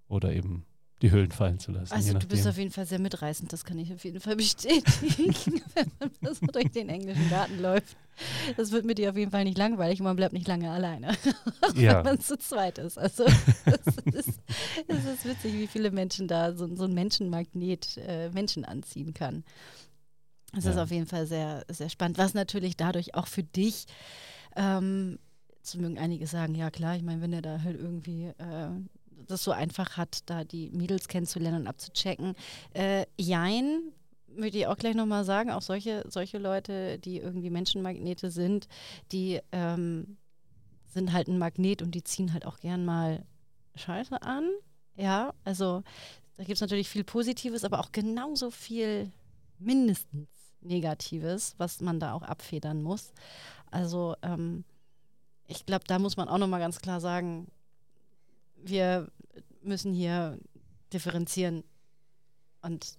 oder 0.09 0.33
eben 0.33 0.65
die 1.03 1.11
Hüllen 1.11 1.33
fallen 1.33 1.59
zu 1.59 1.73
lassen. 1.73 1.93
Also 1.93 2.17
du 2.19 2.27
bist 2.27 2.47
auf 2.47 2.57
jeden 2.57 2.71
Fall 2.71 2.87
sehr 2.87 3.01
mitreißend, 3.01 3.53
das 3.53 3.65
kann 3.65 3.79
ich 3.79 3.93
auf 3.93 4.05
jeden 4.05 4.21
Fall 4.21 4.37
bestätigen, 4.37 5.35
wenn 5.75 5.91
man 6.01 6.35
so 6.35 6.47
durch 6.47 6.71
den 6.71 6.89
englischen 6.89 7.29
Garten 7.29 7.59
läuft. 7.59 7.97
Das 8.57 8.71
wird 8.71 8.85
mit 8.85 8.99
dir 8.99 9.11
auf 9.11 9.17
jeden 9.17 9.31
Fall 9.31 9.45
nicht 9.45 9.59
langweilig 9.59 9.99
und 10.01 10.05
man 10.05 10.17
bleibt 10.17 10.33
nicht 10.33 10.47
lange 10.47 10.71
alleine, 10.71 11.09
auch 11.63 11.75
Ja. 11.75 11.97
wenn 11.99 12.05
man 12.05 12.21
zu 12.21 12.39
zweit 12.39 12.79
ist. 12.79 12.99
Also 12.99 13.25
es 13.25 13.97
ist, 14.27 14.41
es 14.87 15.05
ist 15.05 15.25
witzig, 15.25 15.55
wie 15.55 15.67
viele 15.67 15.91
Menschen 15.91 16.29
da 16.29 16.55
so, 16.55 16.73
so 16.75 16.85
ein 16.85 16.95
Menschenmagnet 16.95 17.97
äh, 17.99 18.31
Menschen 18.31 18.65
anziehen 18.65 19.13
kann. 19.13 19.45
Es 20.57 20.67
ist 20.67 20.77
Ja. 20.77 20.83
auf 20.85 20.91
jeden 20.91 21.07
Fall 21.07 21.27
sehr, 21.27 21.65
sehr 21.69 21.89
spannend, 21.89 22.19
was 22.19 22.35
natürlich 22.35 22.77
dadurch 22.77 23.15
auch 23.15 23.27
für 23.27 23.43
dich 23.43 23.87
ähm, 24.57 25.19
Jetzt 25.57 25.77
mögen 25.77 25.97
einige 25.97 26.27
sagen, 26.27 26.57
ja 26.57 26.73
klar, 26.73 26.97
ich 26.97 27.05
meine, 27.05 27.21
wenn 27.23 27.33
er 27.33 27.41
da 27.41 27.63
halt 27.63 27.79
irgendwie 27.79 28.25
äh, 28.25 28.69
das 29.27 29.45
so 29.45 29.53
einfach 29.53 29.97
hat, 29.97 30.21
da 30.27 30.45
die 30.45 30.71
Mädels 30.71 31.09
kennenzulernen 31.09 31.63
und 31.63 31.67
abzuchecken. 31.67 32.35
Äh, 32.75 33.07
jein, 33.19 33.93
würde 34.29 34.59
ich 34.59 34.67
auch 34.67 34.77
gleich 34.77 34.95
nochmal 34.95 35.25
sagen, 35.25 35.51
auch 35.51 35.63
solche, 35.63 36.05
solche 36.09 36.39
Leute, 36.39 36.99
die 36.99 37.19
irgendwie 37.19 37.51
Menschenmagnete 37.51 38.31
sind, 38.31 38.69
die 39.11 39.41
ähm, 39.53 40.17
sind 40.87 41.13
halt 41.13 41.29
ein 41.29 41.39
Magnet 41.39 41.83
und 41.83 41.95
die 41.95 42.05
ziehen 42.05 42.33
halt 42.33 42.47
auch 42.47 42.59
gern 42.59 42.85
mal 42.85 43.25
Scheiße 43.75 44.21
an. 44.23 44.49
Ja, 44.97 45.33
also 45.45 45.83
da 46.37 46.45
gibt 46.45 46.57
es 46.57 46.61
natürlich 46.61 46.89
viel 46.89 47.05
Positives, 47.05 47.65
aber 47.65 47.81
auch 47.81 47.93
genauso 47.93 48.51
viel 48.51 49.11
mindestens 49.59 50.29
Negatives, 50.61 51.55
was 51.59 51.81
man 51.81 51.99
da 51.99 52.13
auch 52.13 52.23
abfedern 52.23 52.83
muss. 52.83 53.13
Also 53.71 54.17
ähm, 54.23 54.65
ich 55.47 55.67
glaube, 55.67 55.85
da 55.87 55.99
muss 55.99 56.17
man 56.17 56.29
auch 56.29 56.39
nochmal 56.39 56.61
ganz 56.61 56.81
klar 56.81 57.01
sagen, 57.01 57.49
wir 58.63 59.11
müssen 59.63 59.93
hier 59.93 60.39
differenzieren 60.93 61.65
und 62.63 62.97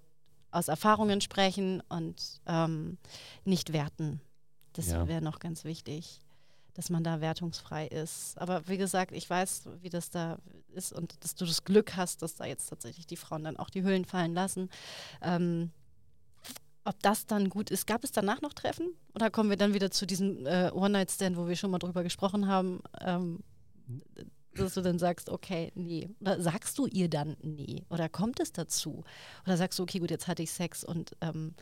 aus 0.51 0.67
Erfahrungen 0.67 1.21
sprechen 1.21 1.81
und 1.89 2.41
ähm, 2.45 2.97
nicht 3.43 3.73
werten. 3.73 4.21
Das 4.73 4.87
ja. 4.87 5.07
wäre 5.07 5.21
noch 5.21 5.39
ganz 5.39 5.63
wichtig, 5.63 6.21
dass 6.73 6.89
man 6.89 7.03
da 7.03 7.21
wertungsfrei 7.21 7.87
ist. 7.87 8.37
Aber 8.39 8.67
wie 8.67 8.77
gesagt, 8.77 9.11
ich 9.13 9.29
weiß, 9.29 9.69
wie 9.81 9.89
das 9.89 10.09
da 10.09 10.37
ist 10.73 10.93
und 10.93 11.23
dass 11.23 11.35
du 11.35 11.45
das 11.45 11.63
Glück 11.63 11.95
hast, 11.95 12.21
dass 12.21 12.35
da 12.35 12.45
jetzt 12.45 12.67
tatsächlich 12.67 13.07
die 13.07 13.15
Frauen 13.15 13.43
dann 13.43 13.57
auch 13.57 13.69
die 13.69 13.83
Hüllen 13.83 14.05
fallen 14.05 14.33
lassen. 14.33 14.69
Ähm, 15.21 15.71
ob 16.85 16.99
das 17.01 17.25
dann 17.25 17.49
gut 17.49 17.71
ist. 17.71 17.87
Gab 17.87 18.03
es 18.03 18.11
danach 18.11 18.41
noch 18.41 18.53
Treffen? 18.53 18.93
Oder 19.15 19.29
kommen 19.29 19.49
wir 19.49 19.57
dann 19.57 19.73
wieder 19.73 19.89
zu 19.89 20.05
diesem 20.05 20.45
äh, 20.45 20.69
One-Night-Stand, 20.71 21.37
wo 21.37 21.47
wir 21.47 21.55
schon 21.55 21.71
mal 21.71 21.79
drüber 21.79 22.03
gesprochen 22.03 22.47
haben? 22.47 22.81
Ähm, 22.99 23.39
dass 24.55 24.73
du 24.73 24.81
dann 24.81 24.99
sagst, 24.99 25.29
okay, 25.29 25.71
nee. 25.75 26.09
Oder 26.19 26.41
sagst 26.41 26.77
du 26.77 26.87
ihr 26.87 27.09
dann 27.09 27.35
nee? 27.41 27.83
Oder 27.89 28.09
kommt 28.09 28.39
es 28.39 28.51
dazu? 28.51 29.03
Oder 29.45 29.57
sagst 29.57 29.79
du, 29.79 29.83
okay, 29.83 29.99
gut, 29.99 30.11
jetzt 30.11 30.27
hatte 30.27 30.43
ich 30.43 30.51
Sex 30.51 30.83
und 30.83 31.15
ähm, 31.21 31.55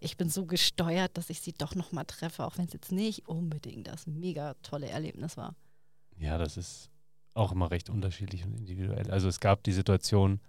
ich 0.00 0.16
bin 0.16 0.28
so 0.28 0.46
gesteuert, 0.46 1.16
dass 1.16 1.30
ich 1.30 1.40
sie 1.40 1.52
doch 1.52 1.74
nochmal 1.74 2.04
treffe, 2.04 2.44
auch 2.44 2.58
wenn 2.58 2.66
es 2.66 2.72
jetzt 2.72 2.92
nicht 2.92 3.28
unbedingt 3.28 3.88
das 3.88 4.06
mega 4.06 4.54
tolle 4.62 4.88
Erlebnis 4.88 5.36
war. 5.36 5.54
Ja, 6.18 6.38
das 6.38 6.56
ist 6.56 6.90
auch 7.34 7.52
immer 7.52 7.70
recht 7.70 7.90
unterschiedlich 7.90 8.44
und 8.44 8.54
individuell. 8.54 9.10
Also 9.10 9.28
es 9.28 9.40
gab 9.40 9.62
die 9.64 9.72
Situation, 9.72 10.40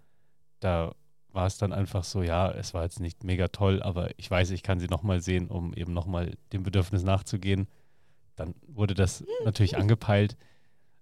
da 0.59 0.93
war 1.29 1.45
es 1.45 1.57
dann 1.57 1.73
einfach 1.73 2.03
so, 2.03 2.23
ja, 2.23 2.49
es 2.51 2.73
war 2.73 2.83
jetzt 2.83 2.99
nicht 2.99 3.23
mega 3.23 3.49
toll, 3.49 3.83
aber 3.83 4.09
ich 4.17 4.29
weiß, 4.29 4.51
ich 4.51 4.63
kann 4.63 4.79
sie 4.79 4.87
nochmal 4.87 5.21
sehen, 5.21 5.49
um 5.49 5.73
eben 5.73 5.93
nochmal 5.93 6.35
dem 6.53 6.63
Bedürfnis 6.63 7.03
nachzugehen. 7.03 7.67
Dann 8.35 8.55
wurde 8.67 8.93
das 8.93 9.23
natürlich 9.43 9.77
angepeilt. 9.77 10.37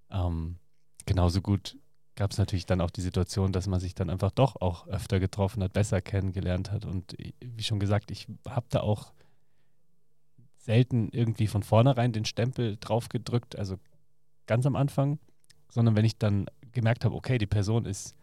Ähm, 0.10 0.58
genauso 1.06 1.42
gut 1.42 1.78
gab 2.16 2.32
es 2.32 2.38
natürlich 2.38 2.66
dann 2.66 2.82
auch 2.82 2.92
die 2.92 3.02
Situation, 3.02 3.52
dass 3.52 3.68
man 3.68 3.80
sich 3.80 3.94
dann 3.94 4.10
einfach 4.10 4.32
doch 4.32 4.56
auch 4.62 4.88
öfter 4.88 5.20
getroffen 5.20 5.62
hat, 5.62 5.74
besser 5.74 6.02
kennengelernt 6.02 6.72
hat. 6.72 6.86
Und 6.86 7.16
wie 7.42 7.64
schon 7.64 7.80
gesagt, 7.80 8.10
ich 8.10 8.28
habe 8.48 8.66
da 8.70 8.80
auch 8.80 9.14
selten 10.58 11.10
irgendwie 11.12 11.48
von 11.48 11.62
vornherein 11.62 12.14
den 12.14 12.26
Stempel 12.26 12.78
drauf 12.80 13.10
gedrückt, 13.10 13.58
also 13.58 13.78
ganz 14.48 14.66
am 14.66 14.76
Anfang, 14.76 15.20
sondern 15.70 15.96
wenn 15.96 16.06
ich 16.06 16.18
dann 16.18 16.48
gemerkt 16.72 17.06
habe, 17.06 17.16
okay, 17.16 17.38
die 17.38 17.46
Person 17.46 17.86
ist 17.86 18.16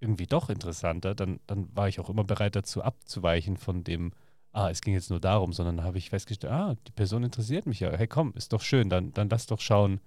irgendwie 0.00 0.26
doch 0.26 0.48
interessanter, 0.48 1.14
dann, 1.14 1.40
dann 1.46 1.74
war 1.76 1.88
ich 1.88 1.98
auch 2.00 2.08
immer 2.08 2.24
bereit 2.24 2.54
dazu 2.54 2.82
abzuweichen 2.82 3.56
von 3.56 3.82
dem, 3.82 4.12
ah, 4.52 4.70
es 4.70 4.80
ging 4.80 4.94
jetzt 4.94 5.10
nur 5.10 5.20
darum, 5.20 5.52
sondern 5.52 5.82
habe 5.82 5.98
ich 5.98 6.10
festgestellt, 6.10 6.52
ah, 6.52 6.76
die 6.86 6.92
Person 6.92 7.24
interessiert 7.24 7.66
mich 7.66 7.80
ja. 7.80 7.90
Hey, 7.90 8.06
komm, 8.06 8.32
ist 8.34 8.52
doch 8.52 8.62
schön, 8.62 8.88
dann, 8.88 9.12
dann 9.12 9.28
lass 9.28 9.46
doch 9.46 9.60
schauen, 9.60 10.00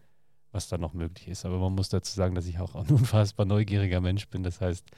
was 0.51 0.67
da 0.67 0.77
noch 0.77 0.93
möglich 0.93 1.27
ist. 1.27 1.45
Aber 1.45 1.59
man 1.59 1.73
muss 1.73 1.89
dazu 1.89 2.13
sagen, 2.13 2.35
dass 2.35 2.45
ich 2.45 2.59
auch 2.59 2.75
ein 2.75 2.87
unfassbar 2.89 3.45
neugieriger 3.45 4.01
Mensch 4.01 4.27
bin. 4.27 4.43
Das 4.43 4.61
heißt, 4.61 4.89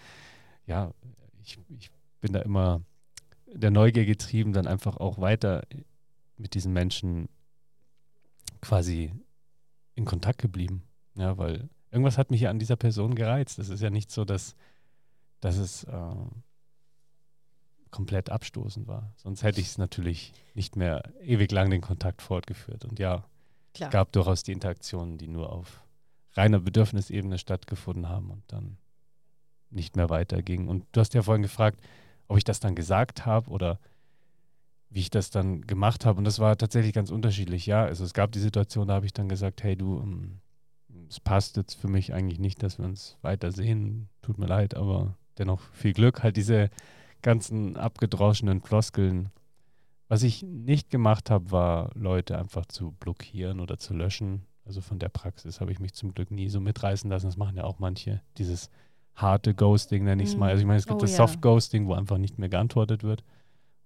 ja, 0.65 0.93
ich, 1.41 1.59
ich 1.77 1.91
bin 2.21 2.33
da 2.33 2.39
immer 2.39 2.81
der 3.53 3.71
Neugier 3.71 4.05
getrieben, 4.05 4.53
dann 4.53 4.67
einfach 4.67 4.97
auch 4.97 5.19
weiter 5.19 5.63
mit 6.37 6.55
diesen 6.55 6.73
Menschen 6.73 7.29
quasi 8.61 9.13
in 9.95 10.05
Kontakt 10.05 10.41
geblieben. 10.41 10.83
Ja, 11.15 11.37
weil 11.37 11.69
irgendwas 11.91 12.17
hat 12.17 12.31
mich 12.31 12.41
ja 12.41 12.49
an 12.49 12.59
dieser 12.59 12.75
Person 12.75 13.13
gereizt. 13.13 13.59
Es 13.59 13.69
ist 13.69 13.81
ja 13.81 13.89
nicht 13.89 14.11
so, 14.11 14.25
dass, 14.25 14.55
dass 15.41 15.57
es 15.57 15.83
äh, 15.83 16.15
komplett 17.91 18.31
abstoßend 18.31 18.87
war. 18.87 19.13
Sonst 19.17 19.43
hätte 19.43 19.61
ich 19.61 19.67
es 19.67 19.77
natürlich 19.77 20.33
nicht 20.55 20.75
mehr 20.75 21.03
ewig 21.21 21.51
lang 21.51 21.69
den 21.69 21.81
Kontakt 21.81 22.23
fortgeführt. 22.23 22.85
Und 22.85 22.97
ja, 22.97 23.23
Klar. 23.73 23.89
gab 23.89 24.11
durchaus 24.11 24.43
die 24.43 24.51
Interaktionen, 24.51 25.17
die 25.17 25.27
nur 25.27 25.51
auf 25.51 25.83
reiner 26.33 26.59
Bedürfnisebene 26.59 27.37
stattgefunden 27.37 28.09
haben 28.09 28.31
und 28.31 28.43
dann 28.47 28.77
nicht 29.69 29.95
mehr 29.95 30.09
weitergingen. 30.09 30.67
Und 30.67 30.85
du 30.91 30.99
hast 30.99 31.13
ja 31.13 31.21
vorhin 31.21 31.41
gefragt, 31.41 31.81
ob 32.27 32.37
ich 32.37 32.43
das 32.43 32.59
dann 32.59 32.75
gesagt 32.75 33.25
habe 33.25 33.49
oder 33.49 33.79
wie 34.89 34.99
ich 34.99 35.09
das 35.09 35.31
dann 35.31 35.61
gemacht 35.61 36.05
habe. 36.05 36.19
Und 36.19 36.25
das 36.25 36.39
war 36.39 36.55
tatsächlich 36.57 36.93
ganz 36.93 37.09
unterschiedlich. 37.09 37.65
Ja, 37.65 37.83
also 37.83 38.03
es 38.03 38.13
gab 38.13 38.31
die 38.31 38.39
Situation, 38.39 38.87
da 38.87 38.95
habe 38.95 39.05
ich 39.05 39.13
dann 39.13 39.27
gesagt, 39.27 39.63
hey 39.63 39.75
du, 39.75 39.99
ähm, 39.99 40.39
es 41.09 41.19
passt 41.19 41.57
jetzt 41.57 41.73
für 41.73 41.87
mich 41.87 42.13
eigentlich 42.13 42.39
nicht, 42.39 42.61
dass 42.61 42.77
wir 42.77 42.85
uns 42.85 43.17
weiter 43.21 43.51
sehen. 43.51 44.09
Tut 44.21 44.37
mir 44.37 44.45
leid, 44.45 44.75
aber 44.75 45.17
dennoch 45.37 45.61
viel 45.71 45.93
Glück. 45.93 46.21
Halt 46.21 46.37
diese 46.37 46.69
ganzen 47.21 47.77
abgedroschenen 47.77 48.61
Floskeln 48.61 49.29
was 50.13 50.21
ich 50.21 50.43
nicht 50.43 50.91
gemacht 50.91 51.31
habe, 51.31 51.49
war 51.49 51.89
Leute 51.95 52.37
einfach 52.37 52.67
zu 52.67 52.91
blockieren 52.91 53.59
oder 53.59 53.79
zu 53.79 53.95
löschen. 53.95 54.45
Also 54.63 54.79
von 54.79 54.99
der 54.99 55.09
Praxis 55.09 55.59
habe 55.59 55.71
ich 55.71 55.79
mich 55.79 55.93
zum 55.93 56.13
Glück 56.13 56.29
nie 56.29 56.49
so 56.49 56.59
mitreißen 56.59 57.09
lassen. 57.09 57.25
Das 57.25 57.35
machen 57.35 57.57
ja 57.57 57.63
auch 57.63 57.79
manche. 57.79 58.21
Dieses 58.37 58.69
harte 59.15 59.55
Ghosting 59.55 60.03
nenne 60.03 60.21
ich 60.21 60.29
es 60.29 60.37
mal. 60.37 60.51
Also 60.51 60.61
ich 60.61 60.67
meine, 60.67 60.77
es 60.77 60.85
gibt 60.85 60.97
oh, 60.97 61.01
das 61.01 61.13
ja. 61.13 61.17
Soft 61.17 61.41
Ghosting, 61.41 61.87
wo 61.87 61.95
einfach 61.95 62.19
nicht 62.19 62.37
mehr 62.37 62.47
geantwortet 62.47 63.01
wird. 63.01 63.23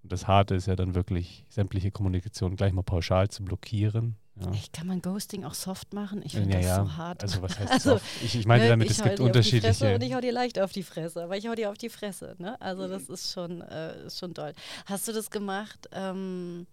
Und 0.02 0.12
das 0.12 0.28
Harte 0.28 0.54
ist 0.54 0.66
ja 0.66 0.76
dann 0.76 0.94
wirklich, 0.94 1.46
sämtliche 1.48 1.90
Kommunikation 1.90 2.56
gleich 2.56 2.74
mal 2.74 2.82
pauschal 2.82 3.30
zu 3.30 3.42
blockieren. 3.42 4.16
Ja. 4.40 4.52
Echt, 4.52 4.72
kann 4.72 4.86
man 4.86 5.02
Ghosting 5.02 5.44
auch 5.44 5.54
soft 5.54 5.92
machen? 5.94 6.22
Ich 6.24 6.32
finde 6.32 6.50
ja, 6.50 6.56
das 6.58 6.66
ja. 6.66 6.84
so 6.84 6.96
hart. 6.96 7.22
Also 7.22 7.42
was 7.42 7.58
heißt 7.58 7.72
also, 7.72 7.90
soft? 7.92 8.04
Ich, 8.22 8.36
ich 8.36 8.46
meine 8.46 8.64
ne, 8.64 8.70
damit, 8.70 8.90
es 8.90 9.02
gibt 9.02 9.20
unterschiedliche. 9.20 9.94
Und 9.94 10.02
ich 10.02 10.14
hau 10.14 10.20
dir 10.20 10.32
leicht 10.32 10.58
auf 10.60 10.72
die 10.72 10.82
Fresse, 10.82 11.24
aber 11.24 11.36
ich 11.36 11.48
hau 11.48 11.54
dir 11.54 11.70
auf 11.70 11.78
die 11.78 11.88
Fresse. 11.88 12.36
Ne? 12.38 12.60
Also 12.60 12.86
das 12.86 13.08
ist 13.08 13.32
schon, 13.32 13.62
äh, 13.62 14.06
ist 14.06 14.18
schon 14.18 14.34
toll. 14.34 14.52
Hast 14.86 15.08
du 15.08 15.12
das 15.12 15.30
gemacht? 15.30 15.88
Ähm, 15.92 16.66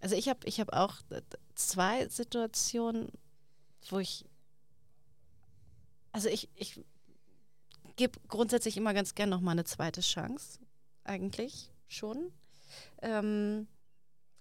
also 0.00 0.14
ich 0.14 0.28
habe 0.28 0.40
ich 0.44 0.60
hab 0.60 0.72
auch 0.72 0.96
zwei 1.54 2.08
Situationen, 2.08 3.08
wo 3.88 3.98
ich, 3.98 4.24
also 6.12 6.28
ich, 6.28 6.48
ich 6.54 6.80
gebe 7.96 8.18
grundsätzlich 8.28 8.76
immer 8.76 8.94
ganz 8.94 9.14
gern 9.14 9.28
noch 9.28 9.40
mal 9.40 9.52
eine 9.52 9.64
zweite 9.64 10.00
Chance, 10.00 10.58
eigentlich 11.04 11.70
schon. 11.88 12.32
Ähm, 13.02 13.66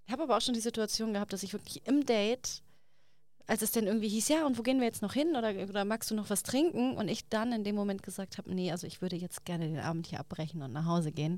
ich 0.10 0.14
habe 0.14 0.24
aber 0.24 0.38
auch 0.38 0.42
schon 0.42 0.56
die 0.56 0.60
Situation 0.60 1.14
gehabt, 1.14 1.34
dass 1.34 1.44
ich 1.44 1.54
wirklich 1.54 1.86
im 1.86 2.04
Date, 2.04 2.64
als 3.46 3.62
es 3.62 3.70
dann 3.70 3.86
irgendwie 3.86 4.10
hieß, 4.10 4.30
ja, 4.30 4.44
und 4.48 4.58
wo 4.58 4.64
gehen 4.64 4.80
wir 4.80 4.88
jetzt 4.88 5.04
noch 5.04 5.14
hin 5.14 5.36
oder, 5.36 5.52
oder 5.52 5.86
magst 5.86 6.10
du 6.10 6.16
noch 6.16 6.32
was 6.32 6.42
trinken? 6.42 6.98
Und 6.98 7.10
ich 7.10 7.30
dann 7.30 7.52
in 7.52 7.64
dem 7.64 7.76
Moment 7.76 8.02
gesagt 8.02 8.40
habe, 8.40 8.52
nee, 8.52 8.72
also 8.72 8.88
ich 8.88 9.04
würde 9.04 9.18
jetzt 9.18 9.46
gerne 9.46 9.68
den 9.68 9.78
Abend 9.78 10.08
hier 10.08 10.20
abbrechen 10.20 10.64
und 10.64 10.74
nach 10.74 10.86
Hause 10.86 11.12
gehen. 11.12 11.38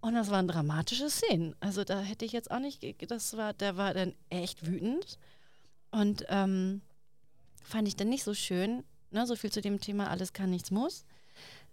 Und 0.00 0.14
das 0.14 0.30
waren 0.30 0.48
dramatische 0.48 1.08
Szenen. 1.08 1.54
Also 1.60 1.84
da 1.84 2.00
hätte 2.00 2.24
ich 2.24 2.32
jetzt 2.32 2.50
auch 2.50 2.58
nicht, 2.58 2.82
das 3.08 3.36
war, 3.36 3.52
der 3.52 3.76
war 3.76 3.94
dann 3.94 4.16
echt 4.30 4.66
wütend. 4.66 5.16
Und 5.92 6.24
ähm, 6.30 6.82
fand 7.62 7.86
ich 7.86 7.94
dann 7.94 8.08
nicht 8.08 8.24
so 8.24 8.34
schön. 8.34 8.82
Ne, 9.12 9.28
so 9.28 9.36
viel 9.36 9.52
zu 9.52 9.60
dem 9.60 9.80
Thema, 9.80 10.10
alles 10.10 10.32
kann, 10.32 10.50
nichts 10.50 10.72
muss. 10.72 11.04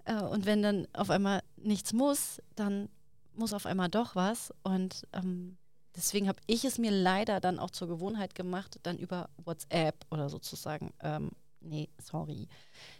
Äh, 0.04 0.22
und 0.22 0.46
wenn 0.46 0.62
dann 0.62 0.88
auf 0.94 1.10
einmal 1.10 1.42
nichts 1.58 1.92
muss, 1.92 2.40
dann 2.56 2.88
muss 3.38 3.54
auf 3.54 3.66
einmal 3.66 3.90
doch 3.90 4.16
was. 4.16 4.54
Und 4.64 5.08
ähm, 5.14 5.58
deswegen 5.96 6.28
habe 6.28 6.40
ich 6.48 6.66
es 6.66 6.78
mir 6.78 6.92
leider 6.92 7.40
dann 7.40 7.60
auch 7.60 7.72
zur 7.72 7.88
Gewohnheit 7.88 8.36
gemacht, 8.36 8.80
dann 8.84 8.98
über 8.98 9.30
WhatsApp 9.38 10.06
oder 10.12 10.30
sozusagen, 10.30 10.94
ähm, 11.02 11.32
nee, 11.62 11.90
sorry, 12.02 12.48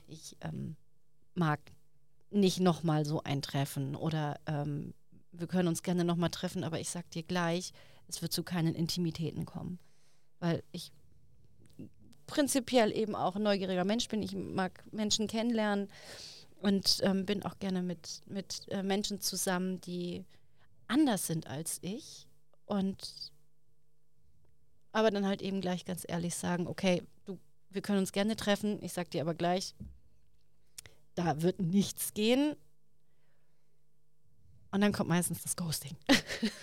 ich 0.08 0.38
ähm, 0.42 0.76
mag 1.34 1.60
nicht 2.32 2.60
nochmal 2.60 3.06
so 3.06 3.24
ein 3.24 3.42
Treffen 3.42 3.96
oder 3.96 4.40
ähm, 4.46 4.94
wir 5.32 5.48
können 5.48 5.68
uns 5.68 5.84
gerne 5.84 6.04
nochmal 6.04 6.30
treffen, 6.30 6.64
aber 6.64 6.80
ich 6.80 6.90
sag 6.90 7.10
dir 7.12 7.24
gleich, 7.24 7.72
es 8.08 8.22
wird 8.22 8.32
zu 8.32 8.44
keinen 8.44 8.76
Intimitäten 8.76 9.46
kommen. 9.46 9.80
Weil 10.40 10.64
ich 10.72 10.92
prinzipiell 12.28 12.92
eben 12.96 13.16
auch 13.16 13.36
ein 13.36 13.44
neugieriger 13.44 13.86
Mensch 13.86 14.08
bin. 14.08 14.22
Ich 14.24 14.36
mag 14.36 14.84
Menschen 14.92 15.28
kennenlernen 15.28 15.90
und 16.62 17.00
ähm, 17.04 17.26
bin 17.26 17.44
auch 17.44 17.60
gerne 17.60 17.82
mit, 17.82 18.22
mit 18.28 18.68
äh, 18.70 18.84
Menschen 18.84 19.22
zusammen, 19.22 19.82
die 19.82 20.26
anders 20.88 21.28
sind 21.28 21.48
als 21.48 21.80
ich 21.82 22.28
und 22.66 23.32
aber 24.92 25.12
dann 25.12 25.28
halt 25.28 25.42
eben 25.42 25.60
gleich 25.60 25.84
ganz 25.84 26.06
ehrlich 26.08 26.36
sagen, 26.36 26.68
okay, 26.68 27.04
du, 27.26 27.38
wir 27.70 27.82
können 27.82 28.00
uns 28.00 28.14
gerne 28.14 28.38
treffen, 28.38 28.82
ich 28.82 28.94
sag 28.94 29.12
dir 29.12 29.22
aber 29.22 29.34
gleich, 29.34 29.76
da 31.16 31.42
wird 31.42 31.60
nichts 31.60 32.14
gehen. 32.14 32.56
Und 34.72 34.82
dann 34.82 34.92
kommt 34.92 35.10
meistens 35.10 35.42
das 35.42 35.56
Ghosting, 35.56 35.96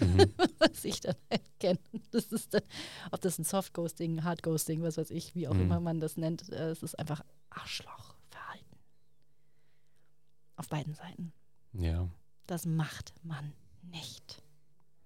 mhm. 0.01 0.33
was 0.59 0.85
ich 0.85 1.01
dann 1.01 1.17
erkenne. 1.31 1.79
Das 2.11 2.27
ist 2.27 2.53
dann, 2.53 2.63
ob 3.11 3.23
das 3.23 3.39
ein 3.39 3.45
Soft 3.45 3.73
Ghosting, 3.73 4.23
Hard 4.23 4.43
Ghosting, 4.43 4.83
was 4.83 4.99
weiß 4.99 5.11
ich, 5.11 5.35
wie 5.35 5.49
auch 5.49 5.55
mhm. 5.55 5.63
immer 5.63 5.81
man 5.81 6.01
das 6.01 6.17
nennt, 6.19 6.51
äh, 6.51 6.71
es 6.71 6.83
ist 6.83 6.99
einfach 6.99 7.23
Arschloch. 7.49 8.12
Auf 10.63 10.69
beiden 10.69 10.95
Seiten. 10.95 11.33
Ja. 11.73 12.09
Das 12.47 12.67
macht 12.67 13.13
man 13.25 13.53
nicht. 13.83 14.41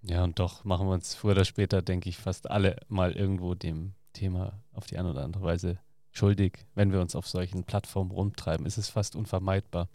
Ja, 0.02 0.22
und 0.22 0.38
doch 0.38 0.64
machen 0.64 0.86
wir 0.86 0.92
uns 0.92 1.14
früher 1.14 1.32
oder 1.32 1.46
später, 1.46 1.80
denke 1.80 2.10
ich, 2.10 2.18
fast 2.18 2.50
alle 2.50 2.76
mal 2.88 3.12
irgendwo 3.12 3.54
dem 3.54 3.94
Thema 4.12 4.60
auf 4.75 4.86
die 4.86 4.98
eine 4.98 5.10
oder 5.12 5.25
andere 5.25 5.42
Weise 5.44 5.78
schuldig. 6.12 6.66
Wenn 6.75 6.92
wir 6.92 7.00
uns 7.00 7.16
auf 7.16 7.26
solchen 7.26 7.64
Plattformen 7.64 8.10
rumtreiben, 8.10 8.66
ist 8.66 8.76
es 8.76 8.90
fast 8.90 9.16
unvermeidbar. 9.16 9.88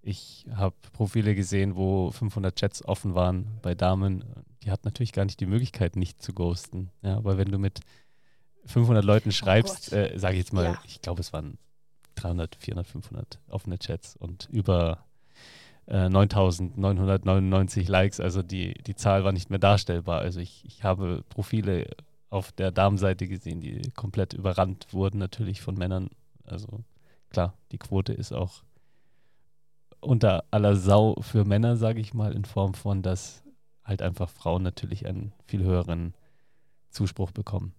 Ich 0.00 0.46
habe 0.50 0.74
Profile 0.94 1.34
gesehen, 1.34 1.76
wo 1.76 2.10
500 2.10 2.56
Chats 2.56 2.82
offen 2.82 3.14
waren 3.14 3.58
bei 3.60 3.74
Damen. 3.74 4.24
Die 4.62 4.70
hat 4.70 4.86
natürlich 4.86 5.12
gar 5.12 5.26
nicht 5.26 5.40
die 5.40 5.46
Möglichkeit, 5.46 5.94
nicht 5.94 6.22
zu 6.22 6.32
ghosten. 6.32 6.90
Ja, 7.02 7.18
aber 7.18 7.36
wenn 7.36 7.50
du 7.52 7.58
mit 7.58 7.80
500 8.64 9.04
Leuten 9.04 9.30
schreibst, 9.30 9.92
Oh 9.92 9.96
äh, 9.96 10.18
sage 10.18 10.36
ich 10.36 10.40
jetzt 10.40 10.54
mal, 10.54 10.64
Ja. 10.64 10.82
ich 10.86 11.02
glaube, 11.02 11.20
es 11.20 11.34
waren 11.34 11.58
300, 12.22 12.56
400, 12.56 12.86
500 12.86 13.38
offene 13.48 13.78
Chats 13.78 14.16
und 14.16 14.48
über 14.50 15.04
äh, 15.86 16.08
9999 16.08 17.88
Likes. 17.88 18.20
Also 18.20 18.42
die, 18.42 18.74
die 18.74 18.94
Zahl 18.94 19.24
war 19.24 19.32
nicht 19.32 19.50
mehr 19.50 19.58
darstellbar. 19.58 20.20
Also 20.20 20.40
ich, 20.40 20.64
ich 20.64 20.84
habe 20.84 21.24
Profile 21.28 21.88
auf 22.28 22.52
der 22.52 22.70
Damenseite 22.70 23.26
gesehen, 23.26 23.60
die 23.60 23.90
komplett 23.96 24.32
überrannt 24.32 24.92
wurden, 24.92 25.18
natürlich 25.18 25.60
von 25.60 25.74
Männern. 25.74 26.10
Also 26.44 26.84
klar, 27.30 27.54
die 27.72 27.78
Quote 27.78 28.12
ist 28.12 28.32
auch 28.32 28.62
unter 30.00 30.44
aller 30.50 30.76
Sau 30.76 31.16
für 31.20 31.44
Männer, 31.44 31.76
sage 31.76 32.00
ich 32.00 32.14
mal, 32.14 32.32
in 32.32 32.44
Form 32.44 32.74
von, 32.74 33.02
dass 33.02 33.42
halt 33.84 34.02
einfach 34.02 34.30
Frauen 34.30 34.62
natürlich 34.62 35.06
einen 35.06 35.32
viel 35.44 35.62
höheren 35.62 36.14
Zuspruch 36.90 37.32
bekommen 37.32 37.74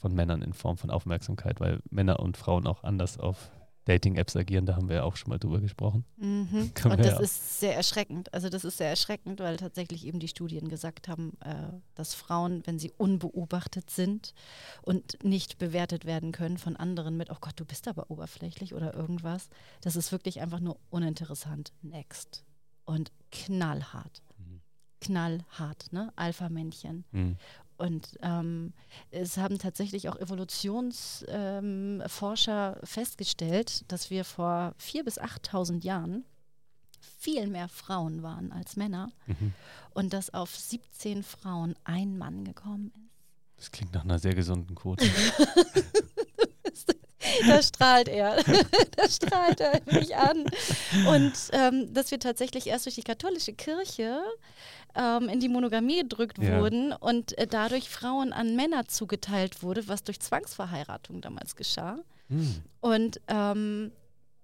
von 0.00 0.14
Männern 0.14 0.42
in 0.42 0.52
Form 0.54 0.76
von 0.78 0.90
Aufmerksamkeit, 0.90 1.60
weil 1.60 1.80
Männer 1.90 2.20
und 2.20 2.36
Frauen 2.36 2.66
auch 2.66 2.82
anders 2.84 3.18
auf 3.18 3.50
Dating-Apps 3.86 4.36
agieren, 4.36 4.66
da 4.66 4.76
haben 4.76 4.88
wir 4.88 4.96
ja 4.96 5.02
auch 5.04 5.16
schon 5.16 5.30
mal 5.30 5.38
drüber 5.38 5.58
gesprochen. 5.60 6.04
Mhm. 6.18 6.70
Und 6.84 6.98
das 7.00 7.06
ja- 7.06 7.20
ist 7.20 7.60
sehr 7.60 7.74
erschreckend. 7.74 8.32
Also 8.32 8.48
das 8.48 8.64
ist 8.64 8.76
sehr 8.76 8.90
erschreckend, 8.90 9.40
weil 9.40 9.56
tatsächlich 9.56 10.06
eben 10.06 10.20
die 10.20 10.28
Studien 10.28 10.68
gesagt 10.68 11.08
haben, 11.08 11.32
äh, 11.40 11.54
dass 11.94 12.14
Frauen, 12.14 12.62
wenn 12.66 12.78
sie 12.78 12.92
unbeobachtet 12.98 13.90
sind 13.90 14.34
und 14.82 15.24
nicht 15.24 15.58
bewertet 15.58 16.04
werden 16.04 16.30
können 16.30 16.58
von 16.58 16.76
anderen 16.76 17.16
mit, 17.16 17.30
oh 17.30 17.36
Gott, 17.40 17.54
du 17.56 17.64
bist 17.64 17.88
aber 17.88 18.10
oberflächlich 18.10 18.74
oder 18.74 18.94
irgendwas, 18.94 19.48
das 19.80 19.96
ist 19.96 20.12
wirklich 20.12 20.40
einfach 20.40 20.60
nur 20.60 20.78
uninteressant. 20.90 21.72
Next. 21.82 22.44
Und 22.84 23.10
knallhart. 23.32 24.22
Mhm. 24.38 24.60
Knallhart, 25.00 25.92
ne? 25.92 26.12
Alpha-Männchen. 26.16 27.04
Mhm. 27.12 27.36
Und 27.80 28.18
ähm, 28.22 28.72
es 29.10 29.36
haben 29.38 29.58
tatsächlich 29.58 30.08
auch 30.10 30.16
Evolutionsforscher 30.16 32.76
ähm, 32.76 32.86
festgestellt, 32.86 33.84
dass 33.90 34.10
wir 34.10 34.24
vor 34.24 34.74
4.000 34.80 35.04
bis 35.04 35.18
8.000 35.20 35.82
Jahren 35.84 36.24
viel 37.18 37.46
mehr 37.46 37.68
Frauen 37.68 38.22
waren 38.22 38.52
als 38.52 38.76
Männer 38.76 39.10
Mhm. 39.26 39.54
und 39.94 40.12
dass 40.12 40.32
auf 40.34 40.54
17 40.54 41.22
Frauen 41.22 41.74
ein 41.84 42.18
Mann 42.18 42.44
gekommen 42.44 42.92
Das 43.56 43.70
klingt 43.70 43.94
nach 43.94 44.04
einer 44.04 44.18
sehr 44.18 44.34
gesunden 44.34 44.74
Quote. 44.74 45.04
ist. 46.64 46.94
da 47.46 47.62
strahlt 47.62 48.08
er. 48.08 48.42
da 48.96 49.08
strahlt 49.08 49.60
er 49.60 49.80
mich 49.92 50.14
an. 50.16 50.44
Und 51.08 51.32
ähm, 51.52 51.92
dass 51.94 52.10
wir 52.10 52.18
tatsächlich 52.20 52.66
erst 52.66 52.84
durch 52.86 52.96
die 52.96 53.02
katholische 53.02 53.52
Kirche 53.54 54.20
ähm, 54.94 55.28
in 55.28 55.40
die 55.40 55.48
Monogamie 55.48 56.00
gedrückt 56.00 56.38
Ja. 56.38 56.60
wurden 56.60 56.92
und 56.92 57.36
äh, 57.38 57.46
dadurch 57.46 57.88
Frauen 57.88 58.32
an 58.32 58.56
Männer 58.56 58.86
zugeteilt 58.86 59.62
wurde, 59.62 59.88
was 59.88 60.02
durch 60.04 60.20
Zwangsverheiratung 60.20 61.20
damals 61.20 61.56
geschah. 61.56 61.98
Mhm. 62.28 62.62
Und 62.80 63.20
ähm, 63.28 63.92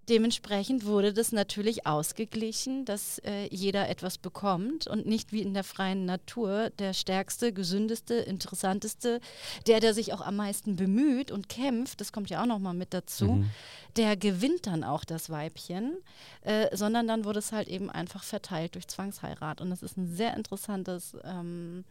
dementsprechend 0.09 0.87
wurde 0.87 1.13
das 1.13 1.33
natürlich 1.33 1.87
ausgeglichen, 1.87 2.85
dass 2.85 3.19
äh, 3.19 3.47
jeder 3.51 3.89
etwas 3.89 4.19
bekommt 4.19 4.87
und 4.87 5.07
nicht 5.07 5.33
wie 5.33 5.43
in 5.43 5.55
der 5.55 5.65
freien 5.65 6.05
Natur 6.05 6.71
der 6.79 6.93
stärkste, 6.95 7.53
gesündeste, 7.53 8.15
interessanteste, 8.15 9.21
der, 9.67 9.81
der 9.81 9.95
sich 9.95 10.13
auch 10.13 10.21
am 10.21 10.37
meisten 10.37 10.77
bemüht 10.77 11.31
und 11.31 11.49
kämpft, 11.49 12.01
das 12.01 12.13
kommt 12.13 12.31
ja 12.31 12.43
auch 12.43 12.47
nochmal 12.47 12.75
mit 12.75 12.95
dazu, 12.95 13.27
Mhm. 13.27 13.51
der 13.97 14.17
gewinnt 14.17 14.67
dann 14.67 14.85
auch 14.85 15.05
das 15.05 15.31
Weibchen, 15.31 15.97
äh, 16.43 16.75
sondern 16.77 17.07
dann 17.09 17.25
wurde 17.25 17.39
es 17.41 17.53
halt 17.53 17.69
eben 17.69 17.91
einfach 17.91 18.23
verteilt 18.23 18.75
durch 18.75 18.87
Zwangsheirat. 18.89 19.61
Und 19.61 19.71
das 19.71 19.83
ist 19.83 19.97
ein 19.97 20.07
sehr 20.07 20.37
interessantes 20.37 21.17
ähm, 21.25 21.85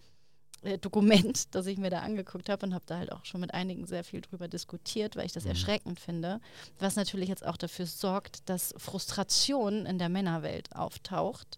äh, 0.66 0.78
Dokument, 0.78 1.46
das 1.56 1.66
ich 1.68 1.78
mir 1.78 1.90
da 1.90 2.00
angeguckt 2.00 2.50
habe 2.50 2.66
und 2.66 2.74
habe 2.74 2.86
da 2.88 2.98
halt 2.98 3.12
auch 3.12 3.24
schon 3.26 3.42
mit 3.42 3.54
einigen 3.54 3.86
sehr 3.86 4.04
viel 4.04 4.22
drüber 4.22 4.48
diskutiert, 4.48 5.16
weil 5.16 5.26
ich 5.26 5.32
das 5.34 5.44
Mhm. 5.46 5.52
erschreckend 5.52 6.00
finde, 6.00 6.42
was 6.80 6.96
natürlich 6.96 7.30
jetzt 7.30 7.46
auch 7.46 7.58
dafür 7.58 7.86
sorgt, 7.86 8.50
dass 8.50 8.74
Frustration 8.78 9.86
in 9.86 9.98
der 10.00 10.10
Männerwelt 10.10 10.76
auftaucht, 10.76 11.58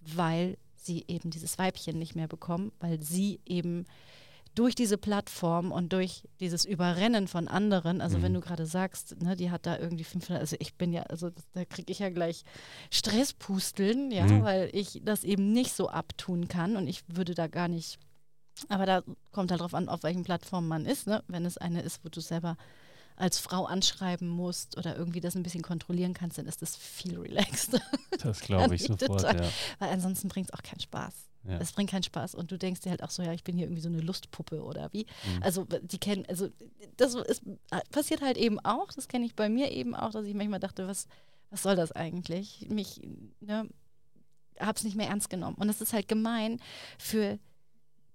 weil 0.00 0.56
sie 0.76 1.04
eben 1.08 1.30
dieses 1.30 1.58
Weibchen 1.58 1.98
nicht 1.98 2.14
mehr 2.14 2.28
bekommen, 2.28 2.72
weil 2.80 3.02
sie 3.02 3.40
eben 3.44 3.84
durch 4.54 4.74
diese 4.74 4.98
Plattform 4.98 5.70
und 5.70 5.92
durch 5.92 6.24
dieses 6.40 6.64
Überrennen 6.64 7.28
von 7.28 7.46
anderen, 7.46 8.00
also 8.00 8.18
Mhm. 8.18 8.22
wenn 8.22 8.34
du 8.34 8.40
gerade 8.40 8.66
sagst, 8.66 9.20
ne, 9.22 9.36
die 9.36 9.50
hat 9.52 9.66
da 9.66 9.78
irgendwie 9.78 10.02
500, 10.04 10.40
also 10.40 10.56
ich 10.58 10.74
bin 10.74 10.92
ja, 10.92 11.02
also 11.04 11.30
das, 11.30 11.44
da 11.52 11.64
kriege 11.64 11.92
ich 11.92 12.00
ja 12.00 12.08
gleich 12.10 12.42
Stresspusteln, 12.90 14.10
ja, 14.10 14.24
Mhm. 14.26 14.42
weil 14.42 14.70
ich 14.72 15.00
das 15.04 15.24
eben 15.24 15.52
nicht 15.52 15.72
so 15.72 15.88
abtun 15.88 16.48
kann 16.48 16.76
und 16.76 16.86
ich 16.88 17.02
würde 17.08 17.34
da 17.34 17.46
gar 17.46 17.68
nicht, 17.68 17.98
aber 18.68 18.86
da 18.86 19.02
kommt 19.32 19.50
halt 19.50 19.60
drauf 19.60 19.74
an, 19.74 19.88
auf 19.88 20.02
welchen 20.02 20.24
Plattformen 20.24 20.68
man 20.68 20.86
ist, 20.86 21.06
ne, 21.06 21.22
wenn 21.28 21.44
es 21.44 21.58
eine 21.58 21.82
ist, 21.82 22.04
wo 22.04 22.08
du 22.08 22.20
selber 22.20 22.56
als 23.18 23.38
Frau 23.38 23.64
anschreiben 23.64 24.28
musst 24.28 24.76
oder 24.76 24.96
irgendwie 24.96 25.20
das 25.20 25.34
ein 25.34 25.42
bisschen 25.42 25.62
kontrollieren 25.62 26.14
kannst, 26.14 26.38
dann 26.38 26.46
ist 26.46 26.62
das 26.62 26.76
viel 26.76 27.18
relaxter, 27.18 27.80
Das 28.22 28.40
glaube 28.40 28.76
ich 28.76 28.84
sofort, 28.84 29.22
ja. 29.22 29.50
weil 29.78 29.90
ansonsten 29.90 30.28
bringt 30.28 30.48
es 30.50 30.54
auch 30.54 30.62
keinen 30.62 30.80
Spaß. 30.80 31.14
ja. 31.44 31.58
Es 31.58 31.72
bringt 31.72 31.90
keinen 31.90 32.04
Spaß 32.04 32.36
und 32.36 32.50
du 32.52 32.58
denkst 32.58 32.82
dir 32.82 32.90
halt 32.90 33.02
auch 33.02 33.10
so, 33.10 33.22
ja, 33.22 33.32
ich 33.32 33.42
bin 33.42 33.56
hier 33.56 33.66
irgendwie 33.66 33.82
so 33.82 33.88
eine 33.88 34.00
Lustpuppe 34.00 34.62
oder 34.62 34.92
wie. 34.92 35.06
Mhm. 35.24 35.42
Also 35.42 35.66
die 35.82 35.98
kennen, 35.98 36.24
also 36.28 36.48
das 36.96 37.14
ist, 37.14 37.42
passiert 37.90 38.22
halt 38.22 38.36
eben 38.36 38.60
auch, 38.60 38.92
das 38.92 39.08
kenne 39.08 39.26
ich 39.26 39.34
bei 39.34 39.48
mir 39.48 39.72
eben 39.72 39.96
auch, 39.96 40.12
dass 40.12 40.24
ich 40.24 40.34
manchmal 40.34 40.60
dachte, 40.60 40.86
was, 40.86 41.08
was 41.50 41.62
soll 41.62 41.74
das 41.74 41.90
eigentlich? 41.92 42.68
Mich, 42.70 43.00
ne, 43.40 43.68
hab's 44.60 44.84
nicht 44.84 44.96
mehr 44.96 45.08
ernst 45.08 45.30
genommen. 45.30 45.56
Und 45.58 45.68
es 45.68 45.80
ist 45.80 45.92
halt 45.92 46.08
gemein 46.08 46.60
für 46.98 47.38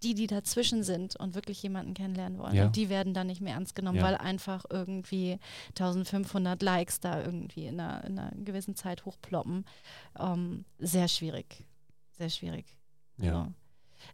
die, 0.04 0.14
die 0.14 0.28
dazwischen 0.28 0.84
sind 0.84 1.16
und 1.16 1.34
wirklich 1.36 1.64
jemanden 1.64 1.94
kennenlernen 1.94 2.38
wollen. 2.38 2.56
Ja. 2.56 2.66
Und 2.66 2.76
die 2.76 2.90
werden 2.90 3.14
dann 3.14 3.28
nicht 3.28 3.42
mehr 3.42 3.54
ernst 3.54 3.76
genommen, 3.76 3.98
Ja. 4.00 4.04
weil 4.04 4.16
einfach 4.16 4.66
irgendwie 4.70 5.40
1500 5.70 6.62
Likes 6.62 7.00
da 7.00 7.22
irgendwie 7.24 7.66
in 7.68 7.80
einer, 7.80 8.04
in 8.04 8.20
einer 8.20 8.32
gewissen 8.44 8.76
Zeit 8.76 9.06
hochploppen. 9.06 9.66
Ähm, 10.20 10.66
sehr 10.80 11.08
schwierig. 11.08 11.66
Sehr 12.18 12.30
schwierig. 12.30 12.66
ja. 13.18 13.46
So. 13.46 13.54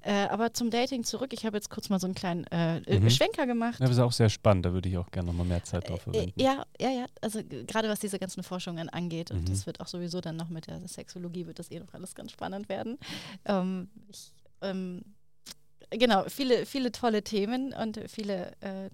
Äh, 0.03 0.27
aber 0.27 0.53
zum 0.53 0.69
Dating 0.69 1.03
zurück. 1.03 1.33
Ich 1.33 1.47
habe 1.47 1.57
jetzt 1.57 1.71
kurz 1.71 1.89
mal 1.89 1.99
so 1.99 2.05
einen 2.05 2.13
kleinen 2.13 2.43
äh, 2.51 2.77
äh, 2.77 2.99
Mhm. 2.99 3.09
Schwenker 3.09 3.47
gemacht. 3.47 3.79
Ja, 3.79 3.87
Das 3.87 3.95
ist 3.95 3.99
auch 4.01 4.11
sehr 4.11 4.29
spannend, 4.29 4.63
da 4.67 4.71
würde 4.71 4.87
ich 4.87 4.95
auch 4.99 5.09
gerne 5.09 5.25
nochmal 5.29 5.47
mehr 5.47 5.63
Zeit 5.63 5.89
drauf 5.89 6.01
Äh, 6.01 6.03
verwenden. 6.11 6.39
ja, 6.39 6.63
ja, 6.79 6.91
ja. 6.91 7.05
Also 7.21 7.41
gerade 7.43 7.89
was 7.89 7.99
diese 7.99 8.19
ganzen 8.19 8.43
Forschungen 8.43 8.87
angeht. 8.89 9.31
Und 9.31 9.41
Mhm. 9.41 9.45
das 9.47 9.65
wird 9.65 9.79
auch 9.81 9.87
sowieso 9.87 10.21
dann 10.21 10.35
noch 10.35 10.49
mit 10.49 10.67
der 10.67 10.87
Sexologie, 10.87 11.47
wird 11.47 11.57
das 11.57 11.71
eh 11.71 11.79
noch 11.79 11.91
alles 11.95 12.13
ganz 12.13 12.31
spannend 12.31 12.69
werden. 12.69 12.99
Ähm, 13.45 13.89
ich, 14.09 14.31
ähm, 14.61 15.01
genau, 15.91 16.25
viele, 16.29 16.65
viele 16.65 16.91
tolle 16.91 17.23
Themen 17.23 17.73
und 17.73 17.99
viele 18.07 18.51
äh, 18.61 18.89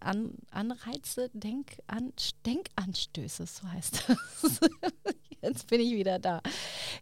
An 0.00 0.34
Anreize, 0.50 1.30
Denkan 1.32 2.12
Denkanstöße, 2.46 3.46
so 3.46 3.68
heißt 3.70 4.04
das. 4.08 4.60
Jetzt 5.42 5.66
bin 5.68 5.80
ich 5.80 5.92
wieder 5.92 6.18
da. 6.18 6.40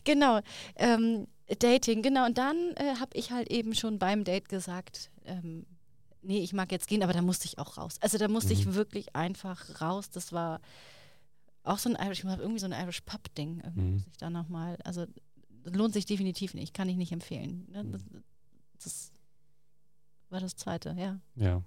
Genau. 0.04 0.40
Ähm, 0.76 1.26
Dating, 1.58 2.02
genau. 2.02 2.26
Und 2.26 2.38
dann 2.38 2.56
äh, 2.76 2.96
habe 2.98 3.10
ich 3.14 3.30
halt 3.30 3.50
eben 3.50 3.74
schon 3.74 3.98
beim 3.98 4.24
Date 4.24 4.48
gesagt, 4.48 5.10
ähm, 5.24 5.64
nee, 6.22 6.38
ich 6.38 6.52
mag 6.52 6.72
jetzt 6.72 6.88
gehen, 6.88 7.02
aber 7.02 7.12
da 7.12 7.22
musste 7.22 7.46
ich 7.46 7.58
auch 7.58 7.76
raus. 7.76 7.96
Also 8.00 8.18
da 8.18 8.28
musste 8.28 8.52
ich 8.52 8.66
Mhm. 8.66 8.74
wirklich 8.74 9.14
einfach 9.14 9.80
raus. 9.80 10.10
Das 10.10 10.32
war 10.32 10.60
auch 11.62 11.78
so 11.78 11.88
ein 11.88 11.96
Irish, 12.04 12.24
irgendwie 12.24 12.58
so 12.58 12.66
ein 12.66 12.72
Irish. 12.72 13.02
Irgendwie 13.36 13.68
Mhm. 13.80 13.92
muss 13.94 14.06
ich 14.10 14.16
da 14.18 14.30
nochmal, 14.30 14.76
also 14.84 15.04
lohnt 15.64 15.94
sich 15.94 16.06
definitiv 16.06 16.54
nicht, 16.54 16.74
kann 16.74 16.88
ich 16.88 16.96
nicht 16.96 17.12
empfehlen. 17.12 17.66
Ne? 17.70 17.84
Mhm. 17.84 17.92
Das, 17.92 18.02
das 18.84 19.12
war 20.30 20.40
das 20.40 20.56
zweite, 20.56 20.94
ja, 20.98 21.20
Ja, 21.34 21.62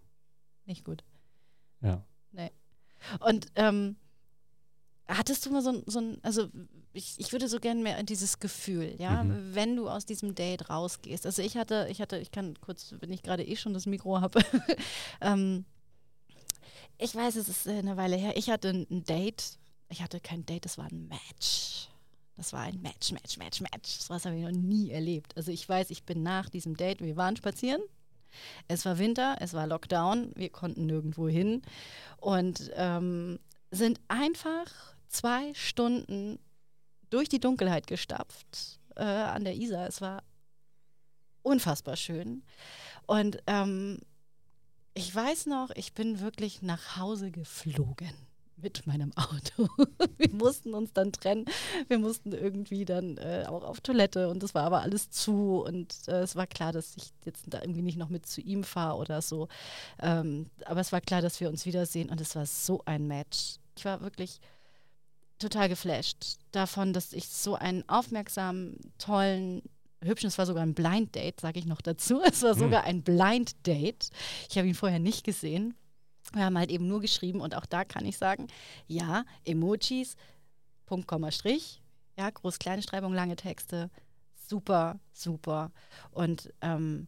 nicht 0.65 0.83
gut. 0.83 1.03
ja. 1.81 2.03
Und 3.19 3.47
ähm, 3.55 3.97
hattest 5.07 5.45
du 5.45 5.51
mal 5.51 5.61
so, 5.61 5.69
ein- 5.69 5.83
so 5.85 5.99
ein, 5.99 6.17
also 6.23 6.49
ich, 6.93 7.19
ich 7.19 7.31
würde 7.31 7.47
so 7.47 7.59
gerne 7.59 7.81
mehr 7.83 8.01
dieses 8.03 8.39
Gefühl, 8.39 8.95
ja, 8.97 9.23
Mhm. 9.23 9.53
wenn 9.53 9.75
du 9.75 9.87
aus 9.89 10.05
diesem 10.07 10.33
Date 10.33 10.69
rausgehst. 10.69 11.25
Also 11.27 11.41
ich 11.43 11.55
hatte, 11.57 11.87
ich 11.91 12.01
hatte, 12.01 12.17
ich 12.17 12.31
kann 12.31 12.59
kurz, 12.61 12.95
wenn 12.99 13.11
ich 13.11 13.21
gerade 13.21 13.45
eh 13.45 13.55
schon 13.55 13.73
das 13.75 13.85
Mikro 13.85 14.19
habe, 14.21 14.39
ähm, 15.21 15.65
ich 16.97 17.13
weiß, 17.13 17.35
es 17.35 17.49
ist 17.49 17.67
äh, 17.67 17.77
eine 17.77 17.97
Weile 17.97 18.15
her, 18.15 18.35
ich 18.37 18.49
hatte 18.49 18.69
ein, 18.69 19.03
Date, 19.03 19.59
ich 19.89 20.01
hatte 20.01 20.19
kein 20.19 20.45
Date, 20.45 20.65
das 20.65 20.77
war 20.79 20.85
ein 20.85 21.07
Match. 21.07 21.89
Das 22.35 22.51
war 22.51 22.61
ein 22.61 22.81
Match, 22.81 23.11
Match, 23.11 23.37
Match, 23.37 23.61
Match. 23.61 24.07
Das 24.07 24.25
habe 24.25 24.35
ich 24.35 24.43
noch 24.43 24.51
nie 24.51 24.91
erlebt. 24.91 25.35
Also 25.37 25.51
ich 25.51 25.67
weiß, 25.67 25.89
ich 25.89 26.03
bin 26.03 26.21
nach 26.23 26.49
diesem 26.49 26.75
Date, 26.75 27.01
wir 27.01 27.15
waren 27.15 27.35
spazieren. 27.35 27.81
Es 28.67 28.85
war 28.85 28.97
Winter, 28.97 29.37
es 29.39 29.53
war 29.53 29.65
Lockdown, 29.65 30.33
wir 30.35 30.49
konnten 30.49 30.85
nirgendwo 30.85 31.29
hin 31.29 31.61
und 32.17 32.69
ähm, 32.75 33.39
sind 33.71 34.01
einfach 34.09 34.65
zwei 35.07 35.53
Stunden 35.53 36.37
durch 37.09 37.29
die 37.29 37.39
Dunkelheit 37.39 37.87
gestapft 37.87 38.79
äh, 38.97 39.03
an 39.03 39.45
der 39.45 39.55
Isar. 39.55 39.87
Es 39.87 40.01
war 40.01 40.21
unfassbar 41.43 41.95
schön. 41.95 42.43
Und 43.05 43.41
ähm, 43.47 43.99
ich 44.93 45.15
weiß 45.15 45.45
noch, 45.45 45.69
ich 45.75 45.93
bin 45.93 46.19
wirklich 46.19 46.61
nach 46.61 46.97
Hause 46.97 47.31
geflogen 47.31 48.13
mit 48.57 48.87
meinem 48.87 49.11
Auto. 49.15 49.67
Wir 50.17 50.29
mussten 50.31 50.73
uns 50.73 50.93
dann 50.93 51.11
trennen. 51.11 51.45
Wir 51.87 51.99
mussten 51.99 52.31
irgendwie 52.31 52.85
dann 52.85 53.17
äh, 53.17 53.45
auch 53.47 53.63
auf 53.63 53.81
Toilette 53.81 54.29
und 54.29 54.41
das 54.43 54.55
war 54.55 54.63
aber 54.63 54.81
alles 54.81 55.09
zu 55.09 55.63
und 55.65 55.93
äh, 56.07 56.21
es 56.21 56.35
war 56.35 56.47
klar, 56.47 56.71
dass 56.71 56.95
ich 56.95 57.11
jetzt 57.25 57.45
da 57.47 57.61
irgendwie 57.61 57.81
nicht 57.81 57.97
noch 57.97 58.09
mit 58.09 58.25
zu 58.25 58.41
ihm 58.41 58.63
fahre 58.63 58.97
oder 58.97 59.21
so. 59.21 59.47
Ähm, 59.99 60.49
aber 60.65 60.79
es 60.79 60.91
war 60.91 61.01
klar, 61.01 61.21
dass 61.21 61.39
wir 61.39 61.49
uns 61.49 61.65
wiedersehen 61.65 62.09
und 62.09 62.21
es 62.21 62.35
war 62.35 62.45
so 62.45 62.81
ein 62.85 63.07
Match. 63.07 63.57
Ich 63.77 63.85
war 63.85 64.01
wirklich 64.01 64.39
total 65.39 65.69
geflasht 65.69 66.37
davon, 66.51 66.93
dass 66.93 67.13
ich 67.13 67.27
so 67.27 67.55
einen 67.55 67.87
aufmerksamen, 67.89 68.79
tollen, 68.97 69.61
hübschen, 70.01 70.27
es 70.27 70.37
war 70.37 70.45
sogar 70.45 70.63
ein 70.63 70.73
Blind 70.73 71.15
Date, 71.15 71.39
sage 71.41 71.59
ich 71.59 71.65
noch 71.65 71.81
dazu. 71.81 72.21
Es 72.25 72.41
war 72.43 72.55
sogar 72.55 72.83
ein 72.83 73.03
Blind 73.03 73.67
Date. 73.67 74.09
Ich 74.49 74.57
habe 74.57 74.67
ihn 74.67 74.75
vorher 74.75 74.99
nicht 74.99 75.23
gesehen. 75.23 75.75
Wir 76.33 76.45
haben 76.45 76.57
halt 76.57 76.71
eben 76.71 76.87
nur 76.87 77.01
geschrieben 77.01 77.41
und 77.41 77.55
auch 77.55 77.65
da 77.65 77.85
kann 77.85 78.05
ich 78.05 78.17
sagen, 78.17 78.47
ja, 78.87 79.25
Emojis, 79.45 80.15
Punkt, 80.85 81.07
Komma, 81.07 81.31
Strich, 81.31 81.81
ja, 82.17 82.29
groß, 82.29 82.59
kleine 82.59 82.81
Schreibung, 82.81 83.13
lange 83.13 83.35
Texte, 83.35 83.89
super, 84.35 84.99
super. 85.11 85.71
Und 86.11 86.53
ähm, 86.61 87.07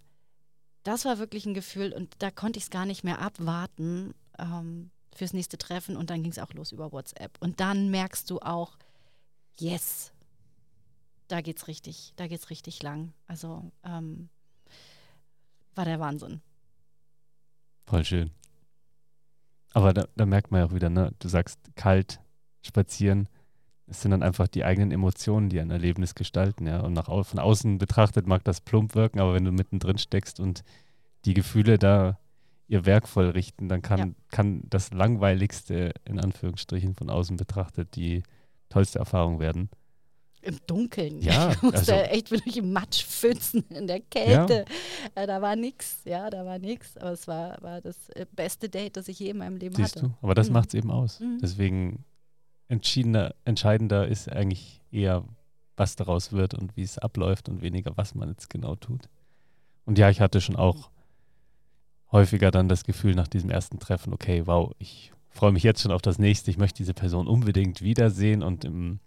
das 0.83 1.05
war 1.05 1.19
wirklich 1.19 1.45
ein 1.45 1.53
Gefühl 1.53 1.93
und 1.93 2.15
da 2.19 2.31
konnte 2.31 2.57
ich 2.57 2.65
es 2.65 2.69
gar 2.69 2.85
nicht 2.85 3.03
mehr 3.03 3.19
abwarten 3.19 4.13
ähm, 4.39 4.91
fürs 5.13 5.33
nächste 5.33 5.57
Treffen 5.57 5.97
und 5.97 6.09
dann 6.09 6.23
ging 6.23 6.31
es 6.31 6.39
auch 6.39 6.53
los 6.53 6.71
über 6.71 6.91
WhatsApp. 6.91 7.37
Und 7.39 7.59
dann 7.59 7.89
merkst 7.89 8.29
du 8.29 8.39
auch, 8.39 8.77
yes, 9.59 10.13
da 11.27 11.41
geht's 11.41 11.67
richtig, 11.67 12.13
da 12.15 12.27
geht's 12.27 12.49
richtig 12.49 12.81
lang. 12.83 13.13
Also 13.27 13.71
ähm, 13.83 14.29
war 15.75 15.85
der 15.85 15.99
Wahnsinn. 15.99 16.41
Voll 17.85 18.05
schön. 18.05 18.31
Aber 19.73 19.93
da, 19.93 20.07
da, 20.15 20.25
merkt 20.25 20.51
man 20.51 20.61
ja 20.61 20.67
auch 20.67 20.73
wieder, 20.73 20.89
ne? 20.89 21.13
Du 21.19 21.27
sagst 21.27 21.59
kalt, 21.75 22.19
spazieren. 22.61 23.29
Es 23.87 24.01
sind 24.01 24.11
dann 24.11 24.23
einfach 24.23 24.47
die 24.47 24.63
eigenen 24.63 24.91
Emotionen, 24.91 25.49
die 25.49 25.59
ein 25.59 25.71
Erlebnis 25.71 26.15
gestalten, 26.15 26.67
ja. 26.67 26.81
Und 26.81 26.93
nach, 26.93 27.05
von 27.05 27.39
außen 27.39 27.77
betrachtet 27.77 28.27
mag 28.27 28.43
das 28.43 28.61
plump 28.61 28.95
wirken, 28.95 29.19
aber 29.19 29.33
wenn 29.33 29.45
du 29.45 29.51
mittendrin 29.51 29.97
steckst 29.97 30.39
und 30.39 30.63
die 31.25 31.33
Gefühle 31.33 31.77
da 31.77 32.19
ihr 32.67 32.85
Werk 32.85 33.07
vollrichten, 33.07 33.69
dann 33.69 33.81
kann, 33.81 33.99
ja. 33.99 34.07
kann 34.29 34.63
das 34.69 34.91
langweiligste, 34.91 35.93
in 36.05 36.19
Anführungsstrichen, 36.19 36.95
von 36.95 37.09
außen 37.09 37.37
betrachtet, 37.37 37.95
die 37.95 38.23
tollste 38.69 38.99
Erfahrung 38.99 39.39
werden 39.39 39.69
im 40.41 40.57
Dunkeln. 40.67 41.21
Ja, 41.21 41.51
ich 41.53 41.61
musste 41.61 41.93
also, 41.93 41.93
echt 41.93 42.31
wirklich 42.31 42.57
im 42.57 42.71
Matsch 42.71 43.03
pfützen, 43.03 43.63
in 43.69 43.87
der 43.87 43.99
Kälte. 43.99 44.65
Ja. 45.15 45.23
Äh, 45.23 45.27
da 45.27 45.41
war 45.41 45.55
nichts, 45.55 46.01
ja, 46.05 46.29
da 46.29 46.45
war 46.45 46.59
nichts. 46.59 46.97
Aber 46.97 47.11
es 47.11 47.27
war, 47.27 47.61
war 47.61 47.81
das 47.81 48.09
äh, 48.09 48.25
beste 48.35 48.69
Date, 48.69 48.97
das 48.97 49.07
ich 49.07 49.19
je 49.19 49.29
in 49.29 49.37
meinem 49.37 49.57
Leben 49.57 49.75
Siehst 49.75 49.95
hatte. 49.95 50.07
Du? 50.07 50.13
Aber 50.21 50.35
das 50.35 50.47
mhm. 50.47 50.53
macht 50.53 50.69
es 50.69 50.73
eben 50.75 50.91
aus. 50.91 51.19
Mhm. 51.19 51.39
Deswegen 51.41 52.05
entschiedener, 52.67 53.35
entscheidender 53.45 54.07
ist 54.07 54.29
eigentlich 54.29 54.81
eher, 54.91 55.23
was 55.75 55.95
daraus 55.95 56.31
wird 56.31 56.53
und 56.53 56.75
wie 56.75 56.83
es 56.83 56.97
abläuft 56.97 57.49
und 57.49 57.61
weniger, 57.61 57.95
was 57.95 58.15
man 58.15 58.29
jetzt 58.29 58.49
genau 58.49 58.75
tut. 58.75 59.09
Und 59.85 59.97
ja, 59.97 60.09
ich 60.09 60.21
hatte 60.21 60.41
schon 60.41 60.55
auch 60.55 60.89
häufiger 62.11 62.51
dann 62.51 62.69
das 62.69 62.83
Gefühl 62.83 63.15
nach 63.15 63.27
diesem 63.27 63.49
ersten 63.49 63.79
Treffen, 63.79 64.13
okay, 64.13 64.47
wow, 64.47 64.73
ich 64.79 65.11
freue 65.29 65.51
mich 65.51 65.63
jetzt 65.63 65.81
schon 65.81 65.91
auf 65.91 66.01
das 66.01 66.19
nächste, 66.19 66.49
ich 66.51 66.57
möchte 66.57 66.77
diese 66.77 66.93
Person 66.93 67.27
unbedingt 67.27 67.81
wiedersehen 67.81 68.43
und 68.43 68.65
im 68.65 68.99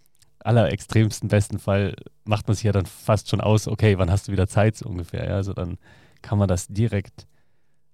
allerextremsten 0.45 1.29
besten 1.29 1.59
Fall 1.59 1.95
macht 2.23 2.47
man 2.47 2.55
sich 2.55 2.63
ja 2.63 2.71
dann 2.71 2.85
fast 2.85 3.29
schon 3.29 3.41
aus, 3.41 3.67
okay, 3.67 3.97
wann 3.97 4.11
hast 4.11 4.27
du 4.27 4.31
wieder 4.31 4.47
Zeit 4.47 4.75
so 4.75 4.87
ungefähr. 4.87 5.25
Ja? 5.27 5.35
Also 5.35 5.53
dann 5.53 5.77
kann 6.21 6.37
man 6.37 6.47
das 6.47 6.67
direkt 6.67 7.27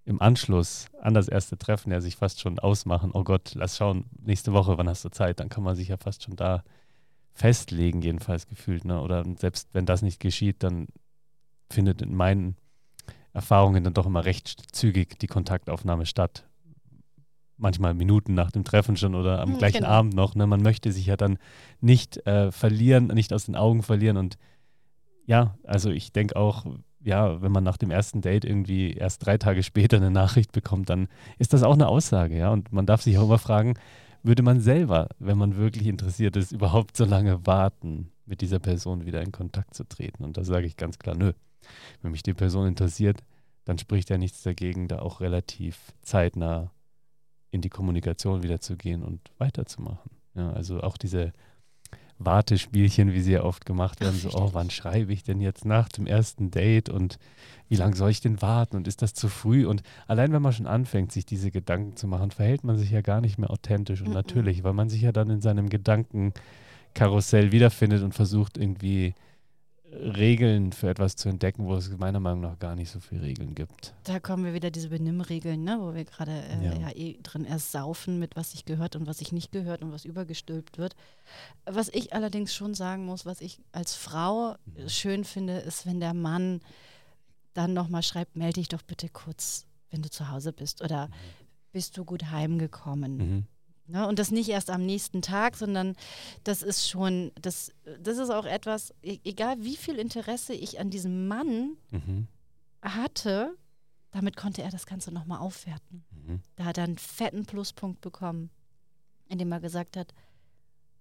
im 0.06 0.22
Anschluss 0.22 0.88
an 1.02 1.14
das 1.14 1.28
erste 1.28 1.58
Treffen 1.58 1.92
ja 1.92 2.00
sich 2.00 2.16
fast 2.16 2.40
schon 2.40 2.60
ausmachen. 2.60 3.12
Oh 3.14 3.24
Gott, 3.24 3.54
lass 3.56 3.78
schauen, 3.78 4.06
nächste 4.24 4.54
Woche, 4.54 4.78
wann 4.78 4.88
hast 4.88 5.04
du 5.04 5.10
Zeit? 5.10 5.40
Dann 5.40 5.50
kann 5.50 5.64
man 5.64 5.76
sich 5.76 5.90
ja 5.90 5.98
fast 5.98 6.24
schon 6.24 6.36
da 6.36 6.64
festlegen, 7.34 8.02
jedenfalls 8.02 8.48
gefühlt. 8.48 8.86
Ne? 8.86 9.02
Oder 9.02 9.26
selbst 9.38 9.70
wenn 9.74 9.86
das 9.86 10.02
nicht 10.02 10.20
geschieht, 10.20 10.64
dann 10.64 10.88
findet 11.70 12.02
in 12.02 12.16
meinen 12.16 12.56
Erfahrungen 13.34 13.84
dann 13.84 13.94
doch 13.94 14.06
immer 14.06 14.26
recht 14.26 14.76
zügig 14.76 15.20
die 15.20 15.28
Kontaktaufnahme 15.28 16.06
statt 16.06 16.48
manchmal 17.58 17.94
Minuten 17.94 18.34
nach 18.34 18.52
dem 18.52 18.64
Treffen 18.64 18.98
schon 18.98 19.16
oder 19.16 19.42
am 19.42 19.52
hm, 19.52 19.58
gleichen 19.58 19.80
genau. 19.80 19.90
Abend 19.90 20.14
noch. 20.14 20.36
Ne? 20.36 20.48
Man 20.48 20.62
möchte 20.62 20.92
sich 20.92 21.08
ja 21.08 21.18
dann 21.18 21.38
nicht 21.82 22.26
äh, 22.28 22.52
verlieren, 22.52 23.08
nicht 23.08 23.34
aus 23.34 23.46
den 23.46 23.56
Augen 23.56 23.84
verlieren. 23.84 24.18
Und 24.18 24.38
ja, 25.26 25.56
also 25.64 25.90
ich 25.90 26.12
denke 26.12 26.36
auch, 26.36 26.66
ja, 27.02 27.42
wenn 27.42 27.52
man 27.52 27.64
nach 27.64 27.78
dem 27.78 27.92
ersten 27.92 28.22
Date 28.22 28.46
irgendwie 28.46 28.94
erst 28.94 29.26
drei 29.26 29.38
Tage 29.38 29.64
später 29.64 29.98
eine 29.98 30.12
Nachricht 30.12 30.52
bekommt, 30.52 30.90
dann 30.90 31.08
ist 31.38 31.54
das 31.54 31.64
auch 31.64 31.74
eine 31.74 31.88
Aussage, 31.88 32.38
ja. 32.38 32.52
Und 32.52 32.72
man 32.72 32.86
darf 32.86 33.02
sich 33.02 33.18
auch 33.18 33.24
immer 33.24 33.40
fragen, 33.40 33.76
würde 34.24 34.44
man 34.44 34.60
selber, 34.60 35.10
wenn 35.20 35.38
man 35.38 35.56
wirklich 35.56 35.88
interessiert 35.88 36.36
ist, 36.36 36.52
überhaupt 36.52 36.98
so 36.98 37.06
lange 37.06 37.46
warten, 37.46 38.12
mit 38.26 38.42
dieser 38.42 38.60
Person 38.60 39.06
wieder 39.06 39.22
in 39.22 39.32
Kontakt 39.32 39.74
zu 39.74 39.84
treten? 39.86 40.24
Und 40.24 40.38
da 40.38 40.44
sage 40.44 40.66
ich 40.66 40.76
ganz 40.76 41.00
klar, 41.00 41.16
nö. 41.16 41.34
Wenn 42.02 42.12
mich 42.12 42.24
die 42.24 42.34
Person 42.34 42.68
interessiert, 42.68 43.24
dann 43.66 43.78
spricht 43.78 44.10
ja 44.10 44.18
nichts 44.18 44.44
dagegen, 44.44 44.88
da 44.88 45.00
auch 45.00 45.22
relativ 45.22 45.94
zeitnah 46.02 46.72
in 47.52 47.62
die 47.62 47.70
Kommunikation 47.70 48.44
wieder 48.44 48.60
zu 48.60 48.78
gehen 48.78 49.04
und 49.04 49.32
weiterzumachen. 49.38 50.12
Ja, 50.36 50.52
also 50.52 50.82
auch 50.82 50.98
diese 50.98 51.34
Wartespielchen, 52.20 53.14
wie 53.14 53.22
sie 53.22 53.34
ja 53.34 53.44
oft 53.44 53.66
gemacht 53.66 54.02
werden, 54.02 54.18
so, 54.18 54.30
oh, 54.34 54.50
wann 54.54 54.70
schreibe 54.70 55.14
ich 55.14 55.24
denn 55.24 55.40
jetzt 55.40 55.66
nach 55.66 55.88
dem 55.90 56.08
ersten 56.08 56.50
Date 56.50 56.90
und 56.90 57.20
wie 57.70 57.76
lange 57.76 57.96
soll 57.96 58.10
ich 58.10 58.22
denn 58.22 58.42
warten 58.42 58.76
und 58.78 58.88
ist 58.88 59.02
das 59.02 59.14
zu 59.14 59.28
früh? 59.28 59.68
Und 59.68 59.84
allein 60.08 60.32
wenn 60.32 60.42
man 60.42 60.54
schon 60.54 60.68
anfängt, 60.68 61.12
sich 61.12 61.26
diese 61.26 61.52
Gedanken 61.52 61.96
zu 61.96 62.08
machen, 62.08 62.32
verhält 62.32 62.64
man 62.64 62.78
sich 62.78 62.90
ja 62.92 63.02
gar 63.02 63.22
nicht 63.22 63.38
mehr 63.38 63.52
authentisch 63.52 64.02
und 64.02 64.10
mm 64.10 64.12
-mm. 64.12 64.16
natürlich, 64.16 64.64
weil 64.64 64.74
man 64.74 64.90
sich 64.90 65.02
ja 65.02 65.12
dann 65.12 65.30
in 65.30 65.42
seinem 65.42 65.70
Gedankenkarussell 65.70 67.52
wiederfindet 67.52 68.02
und 68.02 68.16
versucht 68.16 68.58
irgendwie 68.58 69.14
Regeln 69.92 70.74
für 70.74 70.90
etwas 70.90 71.16
zu 71.16 71.30
entdecken, 71.30 71.66
wo 71.66 71.76
es 71.76 71.90
meiner 71.98 72.20
Meinung 72.20 72.42
nach 72.42 72.60
gar 72.60 72.76
nicht 72.76 72.92
so 72.92 73.00
viele 73.00 73.22
Regeln 73.22 73.56
gibt. 73.56 73.94
Da 74.04 74.20
kommen 74.20 74.44
wir 74.44 74.54
wieder 74.54 74.70
diese 74.70 74.90
Benimmregeln, 74.90 75.64
ne, 75.64 75.78
wo 75.80 75.94
wir 75.94 76.04
gerade 76.04 76.32
äh, 76.32 76.66
ja. 76.66 76.74
ja. 76.74 76.96
eh 76.96 77.18
drin 77.24 77.46
ersaufen 77.46 78.20
mit 78.20 78.36
was 78.36 78.52
sich 78.52 78.66
gehört 78.66 78.96
und 78.96 79.08
was 79.08 79.20
sich 79.20 79.32
nicht 79.32 79.52
gehört 79.52 79.82
und 79.84 79.92
was 79.94 80.04
übergestülpt 80.04 80.78
wird. 80.78 80.96
Was 81.66 81.88
ich 81.90 82.14
allerdings 82.14 82.54
schon 82.54 82.74
sagen 82.74 83.06
muss, 83.06 83.26
was 83.26 83.40
ich 83.40 83.62
als 83.72 83.96
Frau 83.96 84.56
mhm. 84.66 84.90
schön 84.90 85.24
finde, 85.24 85.60
ist, 85.60 85.86
wenn 85.86 86.02
der 86.02 86.14
Mann 86.14 86.60
dann 87.54 87.74
nochmal 87.74 88.04
schreibt, 88.04 88.36
melde 88.36 88.60
dich 88.60 88.68
doch 88.68 88.82
bitte 88.82 89.08
kurz, 89.08 89.68
wenn 89.90 90.02
du 90.02 90.10
zu 90.10 90.30
Hause 90.30 90.52
bist 90.52 90.84
oder 90.84 91.08
mhm. 91.08 91.12
bist 91.72 91.98
du 91.98 92.04
gut 92.04 92.30
heimgekommen. 92.30 93.18
Mhm. 93.18 93.48
Ne? 93.88 94.08
Und 94.08 94.20
das 94.20 94.32
nicht 94.32 94.50
erst 94.50 94.70
am 94.70 94.86
nächsten 94.86 95.22
Tag, 95.22 95.56
sondern 95.56 95.96
das 96.44 96.62
ist 96.62 96.90
schon, 96.90 97.32
das, 97.42 97.72
das 98.00 98.18
ist 98.18 98.30
auch 98.30 98.46
etwas, 98.46 98.94
e, 99.02 99.20
egal 99.24 99.62
wie 99.64 99.78
viel 99.78 99.96
Interesse 99.96 100.54
ich 100.54 100.80
an 100.80 100.90
diesem 100.90 101.28
Mann 101.28 101.78
mhm. 101.92 102.28
hatte, 102.82 103.56
damit 104.12 104.36
konnte 104.36 104.62
er 104.62 104.72
das 104.72 104.86
Ganze 104.86 105.12
nochmal 105.12 105.40
aufwerten. 105.40 106.06
Mhm. 106.12 106.42
Da 106.56 106.66
hat 106.66 106.78
er 106.78 106.84
einen 106.84 106.98
fetten 106.98 107.46
Pluspunkt 107.46 108.02
bekommen, 108.02 108.50
indem 109.30 109.52
er 109.52 109.60
gesagt 109.60 109.96
hat, 109.96 110.14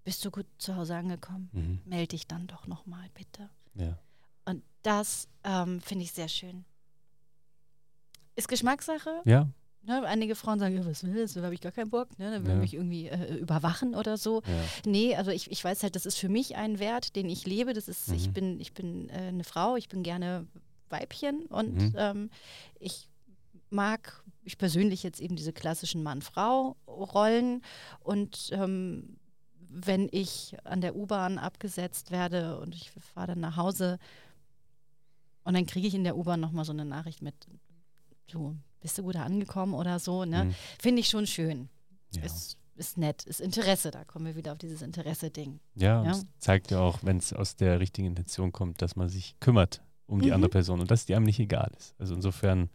bist 0.04 0.24
du 0.24 0.30
gut 0.30 0.46
zu 0.58 0.76
Hause 0.76 0.94
angekommen? 0.94 1.50
Mhm. 1.52 1.80
Melde 1.84 2.08
dich 2.08 2.28
dann 2.28 2.46
doch 2.46 2.68
nochmal, 2.68 3.08
bitte. 3.14 3.50
Ja. 3.74 3.98
Und 4.44 4.62
das 4.82 5.28
ähm, 5.42 5.80
finde 5.80 6.04
ich 6.04 6.12
sehr 6.12 6.28
schön. 6.28 6.64
Ist 8.36 8.48
Geschmackssache. 8.48 9.22
Ja. 9.24 9.48
Ne, 9.82 10.04
einige 10.04 10.34
Frauen 10.34 10.58
sagen, 10.58 10.74
ja, 10.74 10.84
was 10.84 11.04
will 11.04 11.14
das, 11.14 11.34
da 11.34 11.42
habe 11.42 11.54
ich 11.54 11.60
gar 11.60 11.70
keinen 11.70 11.90
Bock, 11.90 12.18
ne, 12.18 12.32
dann 12.32 12.44
will 12.44 12.54
ja. 12.54 12.58
mich 12.58 12.74
irgendwie 12.74 13.06
äh, 13.06 13.36
überwachen 13.36 13.94
oder 13.94 14.16
so. 14.16 14.42
Ja. 14.44 14.52
Nee, 14.84 15.14
also 15.14 15.30
ich, 15.30 15.48
ich 15.50 15.62
weiß 15.62 15.84
halt, 15.84 15.94
das 15.94 16.06
ist 16.06 16.18
für 16.18 16.28
mich 16.28 16.56
ein 16.56 16.80
Wert, 16.80 17.14
den 17.14 17.28
ich 17.28 17.46
lebe. 17.46 17.72
Das 17.72 17.86
ist, 17.86 18.08
mhm. 18.08 18.14
ich 18.16 18.30
bin, 18.32 18.60
ich 18.60 18.74
bin 18.74 19.08
äh, 19.10 19.28
eine 19.28 19.44
Frau, 19.44 19.76
ich 19.76 19.88
bin 19.88 20.02
gerne 20.02 20.48
Weibchen 20.88 21.46
und 21.46 21.76
mhm. 21.76 21.94
ähm, 21.96 22.30
ich 22.80 23.08
mag 23.70 24.24
ich 24.46 24.58
persönlich 24.58 25.02
jetzt 25.02 25.20
eben 25.20 25.36
diese 25.36 25.52
klassischen 25.52 26.02
Mann-Frau-Rollen 26.02 27.62
und 28.00 28.50
ähm, 28.52 29.16
wenn 29.68 30.08
ich 30.12 30.56
an 30.64 30.80
der 30.80 30.94
U-Bahn 30.94 31.38
abgesetzt 31.38 32.12
werde 32.12 32.58
und 32.60 32.74
ich 32.74 32.92
fahre 32.92 33.28
dann 33.28 33.40
nach 33.40 33.56
Hause 33.56 33.98
und 35.42 35.54
dann 35.54 35.66
kriege 35.66 35.88
ich 35.88 35.94
in 35.94 36.04
der 36.04 36.16
U-Bahn 36.16 36.40
nochmal 36.40 36.64
so 36.64 36.72
eine 36.72 36.84
Nachricht 36.84 37.22
mit, 37.22 37.34
so, 38.30 38.56
bist 38.80 38.98
du 38.98 39.02
gut 39.02 39.16
angekommen 39.16 39.74
oder 39.74 39.98
so, 39.98 40.24
ne? 40.24 40.44
Mhm. 40.44 40.54
Finde 40.80 41.00
ich 41.00 41.08
schon 41.08 41.26
schön. 41.26 41.68
Ja. 42.12 42.22
Ist, 42.22 42.56
ist 42.76 42.98
nett, 42.98 43.24
ist 43.24 43.40
Interesse, 43.40 43.90
da 43.90 44.04
kommen 44.04 44.26
wir 44.26 44.36
wieder 44.36 44.52
auf 44.52 44.58
dieses 44.58 44.82
Interesse-Ding. 44.82 45.60
Ja, 45.74 46.04
ja? 46.04 46.20
zeigt 46.38 46.70
ja 46.70 46.80
auch, 46.80 47.00
wenn 47.02 47.16
es 47.16 47.32
aus 47.32 47.56
der 47.56 47.80
richtigen 47.80 48.08
Intention 48.08 48.52
kommt, 48.52 48.82
dass 48.82 48.96
man 48.96 49.08
sich 49.08 49.38
kümmert 49.40 49.82
um 50.06 50.20
die 50.20 50.28
mhm. 50.28 50.34
andere 50.34 50.50
Person 50.50 50.80
und 50.80 50.90
dass 50.90 51.06
die 51.06 51.14
einem 51.14 51.24
nicht 51.24 51.40
egal 51.40 51.72
ist. 51.76 51.94
Also 51.98 52.14
insofern, 52.14 52.70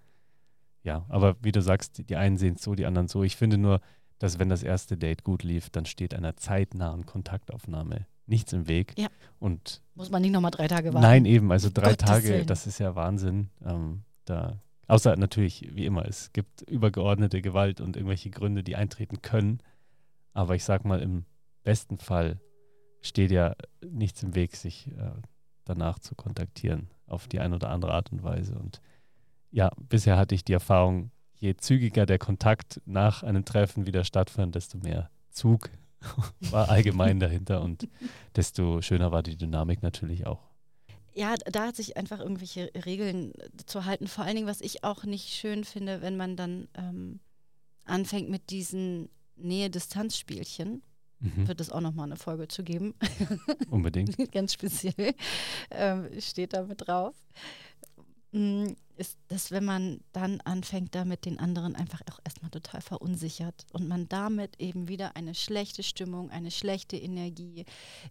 ja, 0.84 1.06
aber 1.08 1.36
wie 1.42 1.52
du 1.52 1.62
sagst, 1.62 2.10
die 2.10 2.16
einen 2.16 2.38
sehen 2.38 2.56
es 2.56 2.64
so, 2.64 2.76
die 2.76 2.86
anderen 2.86 3.08
so. 3.08 3.24
Ich 3.24 3.38
finde 3.38 3.58
nur, 3.58 3.80
dass 4.20 4.38
wenn 4.38 4.50
das 4.50 4.64
erste 4.64 4.98
Date 4.98 5.24
gut 5.24 5.44
lief, 5.44 5.70
dann 5.70 5.86
steht 5.86 6.14
einer 6.14 6.36
zeitnahen 6.36 7.06
Kontaktaufnahme 7.06 8.06
nichts 8.28 8.54
im 8.54 8.68
Weg. 8.68 8.94
Ja. 8.98 9.08
Und 9.40 9.82
Muss 9.96 10.10
man 10.10 10.22
nicht 10.22 10.32
nochmal 10.32 10.52
drei 10.52 10.68
Tage 10.68 10.94
warten. 10.94 11.02
nein, 11.02 11.26
eben, 11.26 11.52
also 11.52 11.70
drei 11.74 11.92
Gottes 11.92 12.08
Tage, 12.08 12.28
Willen. 12.30 12.48
das 12.48 12.68
ist 12.68 12.80
ja 12.80 12.96
Wahnsinn. 12.96 13.50
Ähm, 13.66 14.04
da, 14.26 14.60
außer 14.88 15.16
natürlich, 15.16 15.76
wie 15.76 15.86
immer, 15.86 16.06
es 16.06 16.34
gibt 16.34 16.62
übergeordnete 16.64 17.42
Gewalt 17.42 17.82
und 17.82 17.96
irgendwelche 17.96 18.30
Gründe, 18.30 18.64
die 18.64 18.76
eintreten 18.76 19.22
können. 19.22 19.62
Aber 20.34 20.56
ich 20.56 20.64
sag 20.64 20.86
mal, 20.86 21.02
im 21.02 21.26
besten 21.64 21.98
Fall 21.98 22.40
steht 23.02 23.32
ja 23.32 23.56
nichts 23.82 24.24
im 24.24 24.36
Weg, 24.36 24.56
sich 24.56 24.88
äh, 24.88 25.12
danach 25.66 26.00
zu 26.00 26.16
kontaktieren 26.16 26.90
auf 27.08 27.28
die 27.28 27.40
eine 27.40 27.56
oder 27.56 27.70
andere 27.70 27.94
Art 27.94 28.12
und 28.12 28.24
Weise. 28.24 28.58
Und 28.58 28.82
ja, 29.52 29.72
bisher 29.78 30.18
hatte 30.18 30.36
ich 30.36 30.44
die 30.44 30.54
Erfahrung, 30.54 31.12
je 31.36 31.56
zügiger 31.56 32.06
der 32.06 32.20
Kontakt 32.20 32.82
nach 32.86 33.24
einem 33.24 33.46
Treffen 33.46 33.86
wieder 33.86 34.04
stattfand, 34.04 34.56
desto 34.56 34.78
mehr 34.78 35.10
Zug 35.30 35.70
war 36.52 36.70
allgemein 36.70 37.20
dahinter 37.20 37.62
und 37.62 37.88
desto 38.36 38.82
schöner 38.82 39.12
war 39.12 39.24
die 39.24 39.38
Dynamik 39.38 39.84
natürlich 39.84 40.26
auch. 40.26 40.51
Ja, 41.14 41.36
da 41.36 41.68
hat 41.68 41.76
sich 41.76 41.98
einfach 41.98 42.20
irgendwelche 42.20 42.72
Regeln 42.86 43.34
zu 43.66 43.86
halten. 43.86 44.08
Vor 44.08 44.24
allen 44.24 44.36
Dingen, 44.36 44.48
was 44.48 44.62
ich 44.62 44.84
auch 44.84 45.04
nicht 45.04 45.30
schön 45.30 45.64
finde, 45.64 46.02
wenn 46.02 46.16
man 46.18 46.36
dann 46.36 46.68
ähm, 46.76 47.20
anfängt 47.86 48.30
mit 48.30 48.50
diesen 48.50 49.10
Nähe-Distanz-Spielchen. 49.36 50.82
Mhm, 51.20 51.48
Wird 51.48 51.62
es 51.62 51.70
auch 51.72 51.82
nochmal 51.82 52.06
eine 52.06 52.16
Folge 52.16 52.48
zu 52.48 52.64
geben. 52.64 52.96
unbedingt. 53.70 54.16
Ganz 54.32 54.54
speziell 54.54 55.14
ähm, 55.70 56.10
steht 56.20 56.54
da 56.54 56.64
mit 56.64 56.88
drauf. 56.88 57.16
Mm, 58.32 58.74
Ist, 58.98 59.18
dass 59.30 59.52
wenn 59.52 59.66
man 59.66 60.02
dann 60.14 60.42
anfängt, 60.42 60.94
damit 60.96 61.26
den 61.26 61.40
anderen 61.40 61.76
einfach 61.76 62.02
auch 62.12 62.20
erstmal 62.24 62.52
total 62.52 62.82
verunsichert 62.82 63.66
und 63.74 63.88
man 63.88 64.08
damit 64.10 64.60
eben 64.60 64.88
wieder 64.88 65.16
eine 65.16 65.34
schlechte 65.34 65.84
Stimmung, 65.84 66.30
eine 66.30 66.52
schlechte 66.52 66.98
Energie 66.98 67.66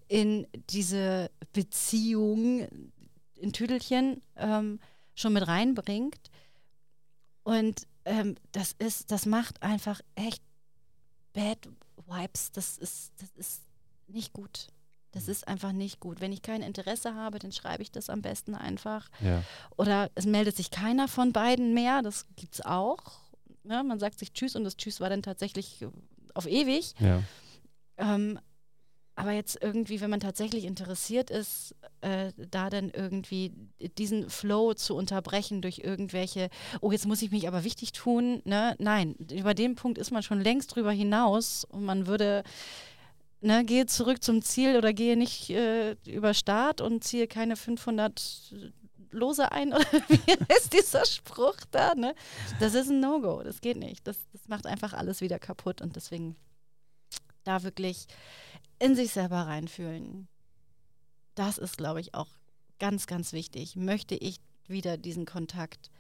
in 0.09 0.47
diese 0.69 1.31
Beziehung 1.53 2.67
in 3.37 3.53
Tüdelchen 3.53 4.21
ähm, 4.37 4.81
schon 5.15 5.33
mit 5.33 5.47
reinbringt. 5.47 6.31
Und 7.43 7.87
ähm, 8.05 8.37
das 8.53 8.73
ist, 8.79 9.11
das 9.11 9.27
macht 9.27 9.63
einfach 9.63 10.01
echt 10.15 10.43
Bad 11.33 11.69
Vibes. 12.07 12.53
Das 12.53 12.79
ist, 12.79 13.13
das 13.21 13.31
ist 13.37 13.63
nicht 14.09 14.33
gut. 14.33 14.69
Das 15.13 15.29
ist 15.29 15.49
einfach 15.49 15.73
nicht 15.73 16.01
gut. 16.01 16.21
Wenn 16.21 16.33
ich 16.33 16.43
kein 16.43 16.63
Interesse 16.63 17.15
habe, 17.15 17.39
dann 17.39 17.53
schreibe 17.53 17.83
ich 17.83 17.91
das 17.91 18.11
am 18.11 18.23
besten 18.23 18.55
einfach. 18.55 19.09
Ja. 19.21 19.43
Oder 19.77 20.11
es 20.15 20.27
meldet 20.27 20.57
sich 20.57 20.71
keiner 20.71 21.09
von 21.09 21.33
beiden 21.33 21.75
mehr. 21.75 22.03
Das 22.03 22.27
gibt 22.37 22.55
es 22.55 22.65
auch. 22.65 23.21
Ne? 23.65 23.83
Man 23.83 23.99
sagt 23.99 24.19
sich 24.19 24.33
Tschüss 24.33 24.57
und 24.57 24.65
das 24.65 24.77
Tschüss 24.77 25.01
war 25.01 25.11
dann 25.11 25.23
tatsächlich 25.23 25.85
auf 26.35 26.47
ewig. 26.47 26.95
Ja. 27.01 27.23
Ähm, 27.99 28.39
aber 29.21 29.33
jetzt 29.33 29.59
irgendwie, 29.61 30.01
wenn 30.01 30.09
man 30.09 30.21
tatsächlich 30.21 30.65
interessiert 30.65 31.31
ist, 31.31 31.75
äh, 32.01 32.33
da 32.39 32.71
dann 32.71 32.89
irgendwie 32.89 33.53
diesen 33.99 34.31
Flow 34.31 34.73
zu 34.73 34.97
unterbrechen 34.97 35.61
durch 35.61 35.81
irgendwelche, 35.81 36.49
oh, 36.81 36.91
jetzt 36.91 37.07
muss 37.07 37.21
ich 37.21 37.31
mich 37.31 37.47
aber 37.47 37.63
wichtig 37.63 37.93
tun. 37.93 38.41
Ne? 38.45 38.77
Nein, 38.79 39.17
über 39.31 39.53
den 39.53 39.75
Punkt 39.75 39.99
ist 39.99 40.11
man 40.11 40.23
schon 40.23 40.41
längst 40.41 40.75
drüber 40.75 40.93
hinaus 40.93 41.65
und 41.65 41.85
man 41.85 42.07
würde, 42.07 42.45
ne, 43.41 43.65
gehe 43.65 43.87
zurück 43.87 44.23
zum 44.23 44.43
Ziel 44.43 44.77
oder 44.77 44.93
gehe 44.93 45.17
nicht 45.17 45.51
äh, 45.51 45.93
über 46.07 46.35
Start 46.35 46.81
und 46.81 47.05
ziehe 47.05 47.27
keine 47.27 47.57
500 47.57 48.55
Lose 49.11 49.51
ein 49.51 49.73
oder 49.75 49.85
wie 50.09 50.55
ist 50.55 50.73
dieser 50.73 51.05
Spruch 51.05 51.57
da? 51.71 51.95
Ne? 51.95 52.15
Das 52.61 52.75
ist 52.75 52.91
ein 52.91 53.01
No-Go, 53.01 53.43
das 53.43 53.61
geht 53.61 53.77
nicht. 53.77 54.07
Das, 54.07 54.17
das 54.33 54.49
macht 54.49 54.67
einfach 54.67 54.93
alles 54.93 55.21
wieder 55.21 55.39
kaputt 55.39 55.81
und 55.81 55.97
deswegen 55.97 56.37
da 57.45 57.63
wirklich 57.63 58.07
in 58.79 58.95
sich 58.95 59.13
selber 59.13 59.43
reinfühlen. 59.43 60.29
Das 61.35 61.59
ist, 61.59 61.77
glaube 61.77 62.01
ich, 62.01 62.15
auch 62.15 62.29
ganz, 62.79 63.07
ganz 63.07 63.33
wichtig. 63.33 63.77
Möchte 63.77 64.15
ich 64.15 64.41
wieder 64.67 64.97
diesen 64.97 65.27
Kontakt? 65.27 65.91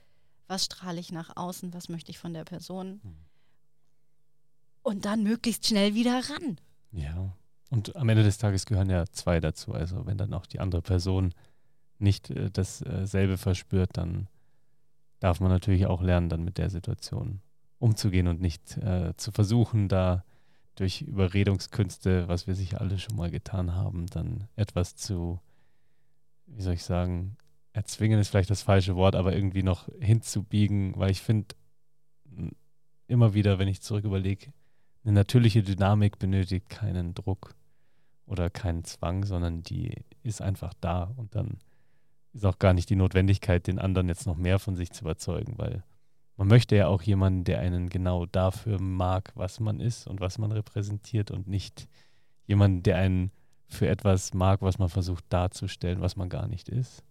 Was 0.46 0.64
strahle 0.64 1.00
ich 1.00 1.12
nach 1.12 1.36
außen? 1.36 1.72
Was 1.74 1.88
möchte 1.88 2.10
ich 2.10 2.18
von 2.18 2.34
der 2.34 2.44
Person? 2.44 3.00
Mhm. 3.02 3.16
Und 4.82 5.04
dann 5.04 5.22
möglichst 5.22 5.66
schnell 5.66 5.94
wieder 5.94 6.18
ran. 6.30 6.58
Ja. 6.92 7.36
Und 7.70 7.94
am 7.96 8.08
Ende 8.08 8.24
des 8.24 8.38
Tages 8.38 8.66
gehören 8.66 8.90
ja 8.90 9.06
zwei 9.06 9.40
dazu. 9.40 9.72
Also 9.72 10.06
wenn 10.06 10.18
dann 10.18 10.34
auch 10.34 10.46
die 10.46 10.60
andere 10.60 10.82
Person 10.82 11.34
nicht 11.98 12.30
äh, 12.30 12.50
dasselbe 12.50 13.36
verspürt, 13.36 13.96
dann 13.96 14.28
darf 15.20 15.40
man 15.40 15.50
natürlich 15.50 15.86
auch 15.86 16.02
lernen, 16.02 16.28
dann 16.28 16.44
mit 16.44 16.58
der 16.58 16.70
Situation 16.70 17.40
umzugehen 17.78 18.26
und 18.26 18.40
nicht 18.40 18.76
äh, 18.78 19.14
zu 19.16 19.32
versuchen, 19.32 19.88
da 19.88 20.24
durch 20.74 21.02
Überredungskünste, 21.02 22.26
was 22.28 22.46
wir 22.46 22.54
sicher 22.54 22.80
alle 22.80 22.98
schon 22.98 23.16
mal 23.16 23.30
getan 23.30 23.74
haben, 23.74 24.06
dann 24.06 24.48
etwas 24.56 24.96
zu, 24.96 25.40
wie 26.46 26.62
soll 26.62 26.74
ich 26.74 26.84
sagen, 26.84 27.36
erzwingen 27.72 28.18
ist 28.18 28.28
vielleicht 28.28 28.50
das 28.50 28.62
falsche 28.62 28.96
Wort, 28.96 29.14
aber 29.14 29.34
irgendwie 29.34 29.62
noch 29.62 29.88
hinzubiegen, 30.00 30.94
weil 30.96 31.10
ich 31.10 31.20
finde, 31.20 31.54
immer 33.06 33.34
wieder, 33.34 33.58
wenn 33.58 33.68
ich 33.68 33.82
zurück 33.82 34.04
überlege, 34.04 34.52
eine 35.04 35.12
natürliche 35.12 35.62
Dynamik 35.62 36.18
benötigt 36.18 36.68
keinen 36.68 37.14
Druck 37.14 37.54
oder 38.26 38.50
keinen 38.50 38.84
Zwang, 38.84 39.24
sondern 39.24 39.62
die 39.62 40.04
ist 40.22 40.42
einfach 40.42 40.74
da 40.80 41.12
und 41.16 41.34
dann 41.34 41.58
ist 42.32 42.44
auch 42.44 42.58
gar 42.58 42.74
nicht 42.74 42.90
die 42.90 42.96
Notwendigkeit, 42.96 43.66
den 43.66 43.78
anderen 43.78 44.08
jetzt 44.08 44.26
noch 44.26 44.36
mehr 44.36 44.58
von 44.58 44.76
sich 44.76 44.92
zu 44.92 45.02
überzeugen, 45.02 45.54
weil 45.56 45.82
man 46.36 46.48
möchte 46.48 46.76
ja 46.76 46.86
auch 46.86 47.02
jemanden, 47.02 47.44
der 47.44 47.60
einen 47.60 47.88
genau 47.88 48.24
dafür 48.24 48.80
mag, 48.80 49.32
was 49.34 49.60
man 49.60 49.80
ist 49.80 50.06
und 50.06 50.20
was 50.20 50.38
man 50.38 50.52
repräsentiert 50.52 51.30
und 51.30 51.48
nicht 51.48 51.88
jemanden, 52.46 52.82
der 52.82 52.96
einen 52.96 53.30
für 53.66 53.88
etwas 53.88 54.32
mag, 54.32 54.62
was 54.62 54.78
man 54.78 54.88
versucht 54.88 55.24
darzustellen, 55.28 56.00
was 56.00 56.16
man 56.16 56.28
gar 56.28 56.48
nicht 56.48 56.68
ist. 56.68 57.04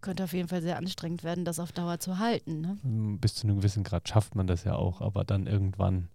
Könnte 0.00 0.24
auf 0.24 0.32
jeden 0.32 0.48
Fall 0.48 0.62
sehr 0.62 0.76
anstrengend 0.76 1.24
werden, 1.24 1.44
das 1.44 1.58
auf 1.58 1.72
Dauer 1.72 1.98
zu 1.98 2.18
halten. 2.18 2.60
Ne? 2.60 2.78
Mm, 2.82 3.18
Bis 3.18 3.34
zu 3.34 3.46
einem 3.46 3.56
gewissen 3.56 3.82
Grad 3.82 4.08
schafft 4.08 4.34
man 4.36 4.46
das 4.46 4.64
ja 4.64 4.74
auch, 4.74 5.00
aber 5.00 5.24
dann 5.24 5.46
irgendwann 5.46 6.08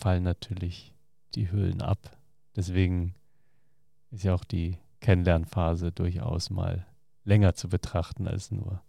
fallen 0.00 0.22
natürlich 0.22 0.94
die 1.34 1.50
Hüllen 1.52 1.82
ab. 1.82 2.16
Deswegen 2.56 3.14
ist 4.10 4.24
ja 4.24 4.34
auch 4.34 4.44
die 4.44 4.78
Kennenlernphase 5.00 5.92
durchaus 5.92 6.50
mal 6.50 6.86
länger 7.24 7.54
zu 7.54 7.68
betrachten 7.68 8.26
als 8.26 8.50
nur 8.50 8.82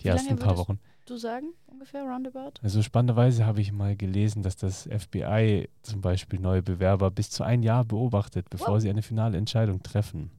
die 0.00 0.04
Wie 0.04 0.08
ersten 0.08 0.36
paar 0.36 0.56
Wochen. 0.56 0.80
Du 1.06 1.16
sagen, 1.16 1.54
ungefähr 1.66 2.02
roundabout? 2.02 2.54
Also 2.62 2.82
spannenderweise 2.82 3.46
habe 3.46 3.60
ich 3.60 3.70
mal 3.70 3.96
gelesen, 3.96 4.42
dass 4.42 4.56
das 4.56 4.88
FBI 4.88 5.68
zum 5.82 6.00
Beispiel 6.00 6.40
neue 6.40 6.62
Bewerber 6.62 7.10
bis 7.12 7.30
zu 7.30 7.44
ein 7.44 7.62
Jahr 7.62 7.84
beobachtet, 7.84 8.50
bevor 8.50 8.74
Wow. 8.74 8.80
sie 8.80 8.90
eine 8.90 9.02
finale 9.02 9.38
Entscheidung 9.38 9.82
treffen. 9.84 10.32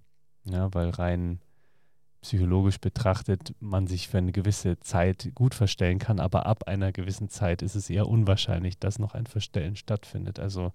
Ja, 0.44 0.74
weil 0.74 0.90
rein 0.90 1.40
psychologisch 2.22 2.80
betrachtet 2.80 3.56
man 3.60 3.88
sich 3.88 4.08
für 4.08 4.18
eine 4.18 4.32
gewisse 4.32 4.80
Zeit 4.80 5.32
gut 5.36 5.54
verstellen 5.54 6.00
kann, 6.00 6.20
aber 6.20 6.46
ab 6.46 6.68
einer 6.68 6.92
gewissen 6.92 7.30
Zeit 7.30 7.62
ist 7.62 7.76
es 7.76 7.90
eher 7.90 8.08
unwahrscheinlich, 8.08 8.80
dass 8.80 9.00
noch 9.00 9.14
ein 9.14 9.28
Verstellen 9.28 9.76
stattfindet. 9.76 10.40
Also 10.40 10.74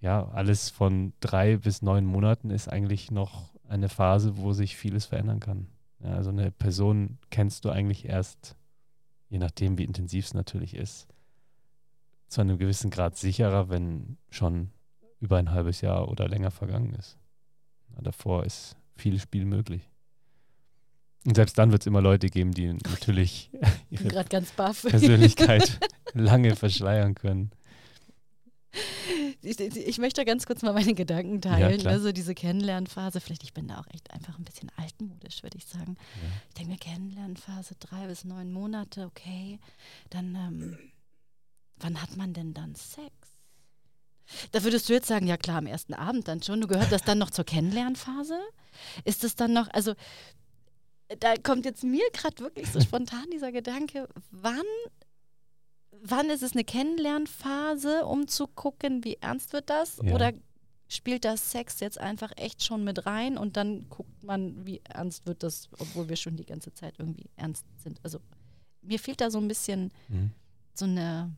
ja, 0.00 0.28
alles 0.28 0.70
von 0.70 1.12
drei 1.20 1.56
bis 1.56 1.82
neun 1.82 2.04
Monaten 2.04 2.50
ist 2.50 2.68
eigentlich 2.68 3.10
noch 3.10 3.54
eine 3.68 3.88
Phase, 3.88 4.36
wo 4.36 4.52
sich 4.52 4.76
vieles 4.76 5.06
verändern 5.06 5.40
kann. 5.40 5.68
Ja, 6.00 6.10
also 6.10 6.30
eine 6.30 6.50
Person 6.50 7.18
kennst 7.30 7.64
du 7.64 7.70
eigentlich 7.70 8.06
erst, 8.06 8.56
je 9.30 9.38
nachdem 9.38 9.78
wie 9.78 9.84
intensiv 9.84 10.26
es 10.26 10.34
natürlich 10.34 10.74
ist, 10.74 11.08
zu 12.28 12.40
einem 12.40 12.58
gewissen 12.58 12.90
Grad 12.90 13.16
sicherer, 13.16 13.70
wenn 13.70 14.18
schon 14.30 14.70
über 15.20 15.38
ein 15.38 15.50
halbes 15.50 15.80
Jahr 15.80 16.08
oder 16.08 16.28
länger 16.28 16.50
vergangen 16.50 16.94
ist. 16.94 17.16
Ja, 17.94 18.02
davor 18.02 18.44
ist 18.44 18.76
viel 18.96 19.18
Spiel 19.18 19.44
möglich. 19.46 19.90
Und 21.26 21.36
selbst 21.36 21.56
dann 21.58 21.72
wird 21.72 21.82
es 21.82 21.86
immer 21.86 22.02
Leute 22.02 22.28
geben, 22.28 22.52
die 22.52 22.72
natürlich 22.72 23.50
ihre 23.90 24.04
gerade 24.08 24.28
ganz 24.28 24.52
baff. 24.52 24.82
Persönlichkeit 24.82 25.78
lange 26.14 26.54
verschleiern 26.56 27.14
können. 27.14 27.50
Ich, 29.40 29.58
ich 29.60 29.98
möchte 29.98 30.24
ganz 30.24 30.46
kurz 30.46 30.62
mal 30.62 30.72
meine 30.72 30.94
Gedanken 30.94 31.34
Ja, 31.34 31.40
teilen. 31.52 31.80
klar. 31.80 31.92
also 31.92 32.12
diese 32.12 32.34
Kennenlernphase, 32.34 33.20
vielleicht 33.20 33.42
ich 33.42 33.52
bin 33.52 33.68
da 33.68 33.78
auch 33.78 33.86
echt 33.92 34.10
einfach 34.10 34.38
ein 34.38 34.44
bisschen 34.44 34.70
altmodisch, 34.76 35.42
würde 35.42 35.58
ich 35.58 35.66
sagen. 35.66 35.96
Ja. 35.98 36.28
Ich 36.48 36.54
denke 36.54 36.72
mir, 36.72 36.78
Kennenlernphase 36.78 37.74
drei 37.78 38.06
bis 38.06 38.24
neun 38.24 38.52
Monate, 38.52 39.04
okay. 39.04 39.60
Dann, 40.10 40.34
ähm, 40.34 40.78
wann 41.78 42.00
hat 42.00 42.16
man 42.16 42.32
denn 42.32 42.54
dann 42.54 42.74
Sex? 42.74 43.12
Da 44.52 44.64
würdest 44.64 44.88
du 44.88 44.94
jetzt 44.94 45.06
sagen, 45.08 45.26
ja 45.26 45.36
klar, 45.36 45.58
am 45.58 45.66
ersten 45.66 45.92
Abend 45.92 46.26
dann 46.28 46.42
schon. 46.42 46.60
Du 46.62 46.66
gehört 46.66 46.90
das 46.90 47.02
dann 47.02 47.18
noch 47.18 47.30
zur 47.30 47.44
Kennenlernphase? 47.44 48.38
Ist 49.04 49.22
es 49.24 49.36
dann 49.36 49.52
noch, 49.52 49.68
also 49.74 49.94
da 51.20 51.34
kommt 51.36 51.64
jetzt 51.64 51.84
mir 51.84 52.04
gerade 52.12 52.38
wirklich 52.40 52.70
so 52.70 52.80
spontan 52.80 53.24
dieser 53.32 53.52
Gedanke, 53.52 54.08
wann, 54.30 54.56
wann 56.02 56.30
ist 56.30 56.42
es 56.42 56.52
eine 56.52 56.64
Kennenlernphase, 56.64 58.04
um 58.06 58.26
zu 58.28 58.46
gucken, 58.46 59.04
wie 59.04 59.16
ernst 59.20 59.52
wird 59.52 59.70
das? 59.70 59.98
Ja. 60.02 60.14
Oder 60.14 60.32
spielt 60.88 61.24
das 61.24 61.50
Sex 61.50 61.80
jetzt 61.80 61.98
einfach 61.98 62.32
echt 62.36 62.62
schon 62.62 62.84
mit 62.84 63.06
rein 63.06 63.38
und 63.38 63.56
dann 63.56 63.88
guckt 63.88 64.22
man, 64.22 64.66
wie 64.66 64.80
ernst 64.84 65.26
wird 65.26 65.42
das, 65.42 65.68
obwohl 65.78 66.08
wir 66.08 66.16
schon 66.16 66.36
die 66.36 66.44
ganze 66.44 66.72
Zeit 66.74 66.94
irgendwie 66.98 67.30
ernst 67.36 67.64
sind. 67.82 68.00
Also 68.02 68.20
mir 68.82 68.98
fehlt 68.98 69.20
da 69.20 69.30
so 69.30 69.38
ein 69.38 69.48
bisschen 69.48 69.92
Mhm. 70.08 70.30
so 70.74 70.84
eine 70.84 71.34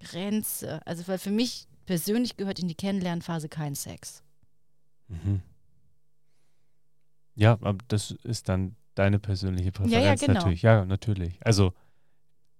Grenze. 0.00 0.84
Also 0.86 1.06
weil 1.08 1.18
für 1.18 1.30
mich 1.32 1.66
persönlich 1.86 2.36
gehört 2.36 2.60
in 2.60 2.68
die 2.68 2.74
Kennenlernphase 2.76 3.48
kein 3.48 3.74
Sex. 3.74 4.22
Mhm. 5.08 5.42
Ja, 7.34 7.52
aber 7.52 7.78
das 7.88 8.12
ist 8.22 8.48
dann 8.48 8.76
deine 8.98 9.18
persönliche 9.18 9.72
Präferenz 9.72 9.92
Ja, 9.92 10.00
ja, 10.00 10.14
genau. 10.14 10.32
natürlich. 10.34 10.62
Ja, 10.62 10.84
natürlich. 10.84 11.38
Also 11.44 11.72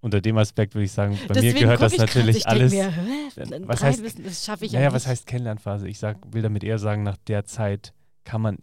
unter 0.01 0.21
dem 0.21 0.37
Aspekt 0.37 0.75
würde 0.75 0.85
ich 0.85 0.91
sagen, 0.91 1.17
bei 1.27 1.33
Deswegen 1.33 1.55
mir 1.55 1.59
gehört 1.61 1.81
das 1.81 1.97
natürlich 1.97 2.47
alles. 2.47 2.71
Mir, 2.71 2.93
was 3.67 3.83
heißt- 3.83 4.01
Wissen, 4.03 4.23
das 4.23 4.45
schaffe 4.45 4.65
ich 4.65 4.71
ja 4.71 4.79
Naja, 4.79 4.93
was 4.93 5.07
heißt 5.07 5.25
Kennenlernphase? 5.27 5.87
Ich 5.87 5.99
sag, 5.99 6.17
will 6.33 6.41
damit 6.41 6.63
eher 6.63 6.79
sagen, 6.79 7.03
nach 7.03 7.17
der 7.27 7.43
Zeit 7.45 7.93
kann 8.23 8.41
man 8.41 8.59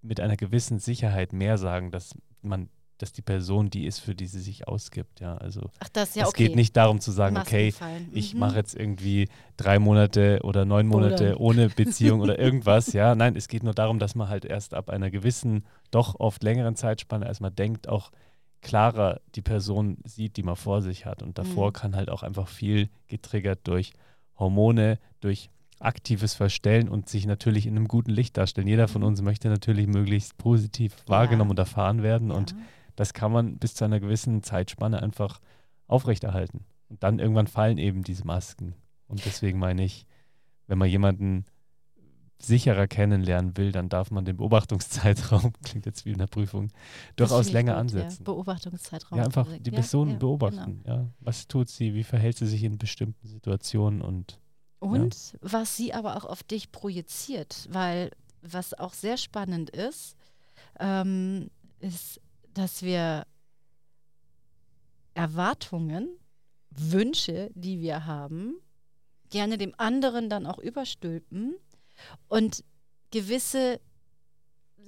mit 0.00 0.20
einer 0.20 0.36
gewissen 0.36 0.78
Sicherheit 0.78 1.32
mehr 1.32 1.58
sagen, 1.58 1.90
dass 1.90 2.14
man, 2.40 2.70
dass 2.98 3.12
die 3.12 3.22
Person 3.22 3.70
die 3.70 3.86
ist, 3.86 4.00
für 4.00 4.14
die 4.14 4.26
sie 4.26 4.40
sich 4.40 4.68
ausgibt. 4.68 5.20
Ja, 5.20 5.36
also 5.36 5.70
Ach, 5.80 5.88
das 5.90 6.14
ja 6.14 6.24
es 6.24 6.28
okay. 6.30 6.48
geht 6.48 6.56
nicht 6.56 6.76
darum 6.76 7.00
zu 7.00 7.10
sagen, 7.12 7.36
okay, 7.36 7.72
fallen. 7.72 8.08
ich 8.12 8.34
Mhm. 8.34 8.40
mache 8.40 8.56
jetzt 8.56 8.74
irgendwie 8.74 9.28
drei 9.56 9.78
Monate 9.78 10.40
oder 10.42 10.64
neun 10.64 10.86
Monate 10.86 11.30
Oder- 11.36 11.40
ohne 11.40 11.68
Beziehung 12.14 12.20
oder 12.20 12.38
irgendwas. 12.38 12.92
Ja, 12.92 13.14
nein, 13.14 13.36
es 13.36 13.48
geht 13.48 13.62
nur 13.62 13.74
darum, 13.74 13.98
dass 13.98 14.14
man 14.14 14.28
halt 14.28 14.44
erst 14.44 14.74
ab 14.74 14.90
einer 14.90 15.10
gewissen, 15.10 15.64
doch 15.90 16.18
oft 16.18 16.42
längeren 16.42 16.76
Zeitspanne, 16.76 17.26
als 17.26 17.40
man 17.40 17.54
denkt, 17.54 17.88
auch 17.88 18.10
klarer 18.60 19.20
die 19.36 19.42
Person 19.42 19.98
sieht, 20.04 20.36
die 20.36 20.42
man 20.42 20.56
vor 20.56 20.82
sich 20.82 21.06
hat. 21.06 21.22
Und 21.22 21.38
davor 21.38 21.68
Mhm. 21.68 21.72
kann 21.74 21.96
halt 21.96 22.10
auch 22.10 22.22
einfach 22.24 22.48
viel 22.48 22.88
getriggert 23.06 23.60
durch 23.64 23.92
Hormone, 24.38 24.98
durch 25.20 25.50
aktives 25.80 26.34
Verstellen 26.34 26.88
und 26.88 27.08
sich 27.08 27.24
natürlich 27.26 27.66
in 27.66 27.76
einem 27.76 27.86
guten 27.86 28.10
Licht 28.10 28.36
darstellen. 28.36 28.66
Jeder 28.66 28.88
von 28.88 29.02
Mhm. 29.02 29.08
uns 29.08 29.22
möchte 29.22 29.48
natürlich 29.48 29.86
möglichst 29.86 30.36
positiv 30.36 30.96
wahrgenommen 31.06 31.50
Ja. 31.50 31.52
und 31.52 31.58
erfahren 31.60 32.02
werden. 32.02 32.30
Ja. 32.30 32.36
Und 32.36 32.56
das 32.98 33.12
kann 33.12 33.30
man 33.32 33.58
bis 33.58 33.74
zu 33.74 33.84
einer 33.84 34.00
gewissen 34.00 34.42
Zeitspanne 34.42 35.02
einfach 35.02 35.40
aufrechterhalten. 35.86 36.64
Und 36.88 37.02
dann 37.02 37.18
irgendwann 37.18 37.46
fallen 37.46 37.78
eben 37.78 38.02
diese 38.02 38.24
Masken. 38.26 38.74
Und 39.06 39.24
deswegen 39.24 39.58
meine 39.58 39.84
ich, 39.84 40.06
wenn 40.66 40.78
man 40.78 40.88
jemanden 40.88 41.44
sicherer 42.40 42.86
kennenlernen 42.86 43.56
will, 43.56 43.72
dann 43.72 43.88
darf 43.88 44.10
man 44.10 44.24
den 44.24 44.36
Beobachtungszeitraum, 44.36 45.52
klingt 45.64 45.86
jetzt 45.86 46.04
wie 46.06 46.12
in 46.12 46.18
der 46.18 46.28
Prüfung, 46.28 46.70
durchaus 47.16 47.50
länger 47.50 47.72
gut, 47.72 47.76
Ja. 47.76 47.80
ansetzen. 47.80 48.24
Beobachtungszeitraum. 48.24 49.18
Ja, 49.18 49.24
einfach 49.24 49.46
die 49.58 49.70
Ja, 49.70 49.74
Person 49.74 50.08
ja, 50.08 50.14
genau. 50.14 50.20
beobachten. 50.20 50.80
Ja. 50.86 51.06
Was 51.20 51.48
tut 51.48 51.68
sie? 51.68 51.94
Wie 51.94 52.04
verhält 52.04 52.36
sie 52.36 52.46
sich 52.46 52.62
in 52.64 52.78
bestimmten 52.78 53.26
Situationen? 53.26 54.02
Und 54.02 54.38
Und 54.80 55.36
was 55.40 55.76
sie 55.76 55.92
aber 55.94 56.16
auch 56.16 56.24
auf 56.24 56.42
dich 56.44 56.70
projiziert, 56.70 57.68
weil 57.72 58.10
was 58.42 58.72
auch 58.74 58.92
sehr 58.92 59.16
spannend 59.16 59.70
ist, 59.70 60.16
ähm, 60.78 61.50
ist, 61.80 62.20
dass 62.58 62.82
wir 62.82 63.26
Erwartungen, 65.14 66.08
Wünsche, 66.70 67.50
die 67.54 67.80
wir 67.80 68.06
haben, 68.06 68.54
gerne 69.30 69.58
dem 69.58 69.74
anderen 69.78 70.28
dann 70.28 70.46
auch 70.46 70.58
überstülpen 70.58 71.56
und 72.28 72.64
gewisse, 73.10 73.80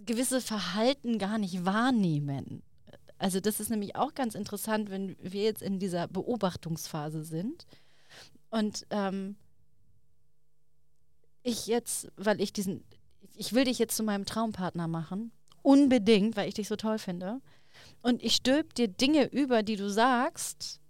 gewisse 0.05 0.41
Verhalten 0.41 1.19
gar 1.19 1.39
nicht 1.39 1.65
wahrnehmen. 1.65 2.63
Also 3.19 3.41
das 3.41 3.61
ist 3.61 3.71
nämlich 3.71 3.97
auch 3.97 4.15
ganz 4.15 4.35
interessant, 4.35 4.91
wenn 4.91 5.17
wir 5.21 5.43
jetzt 5.43 5.63
in 5.63 5.79
dieser 5.79 6.09
Beobachtungsphase 6.09 7.23
sind 7.23 7.67
und 8.51 8.87
ähm, 8.91 9.37
ich 11.43 11.67
jetzt, 11.67 12.11
weil 12.17 12.41
ich 12.41 12.53
diesen, 12.53 12.85
ich 13.35 13.53
will 13.53 13.65
dich 13.65 13.79
jetzt 13.79 13.97
zu 13.97 14.03
meinem 14.03 14.25
Traumpartner 14.25 14.89
machen, 14.89 15.33
unbedingt, 15.63 16.37
weil 16.37 16.49
ich 16.49 16.55
dich 16.55 16.69
so 16.69 16.77
toll 16.77 16.99
finde. 16.99 17.41
Und 18.03 18.23
ich 18.23 18.35
stülp 18.37 18.75
dir 18.75 18.89
Dinge 18.89 19.27
über, 19.27 19.63
die 19.63 19.77
du 19.77 19.91
sagst, 19.91 20.81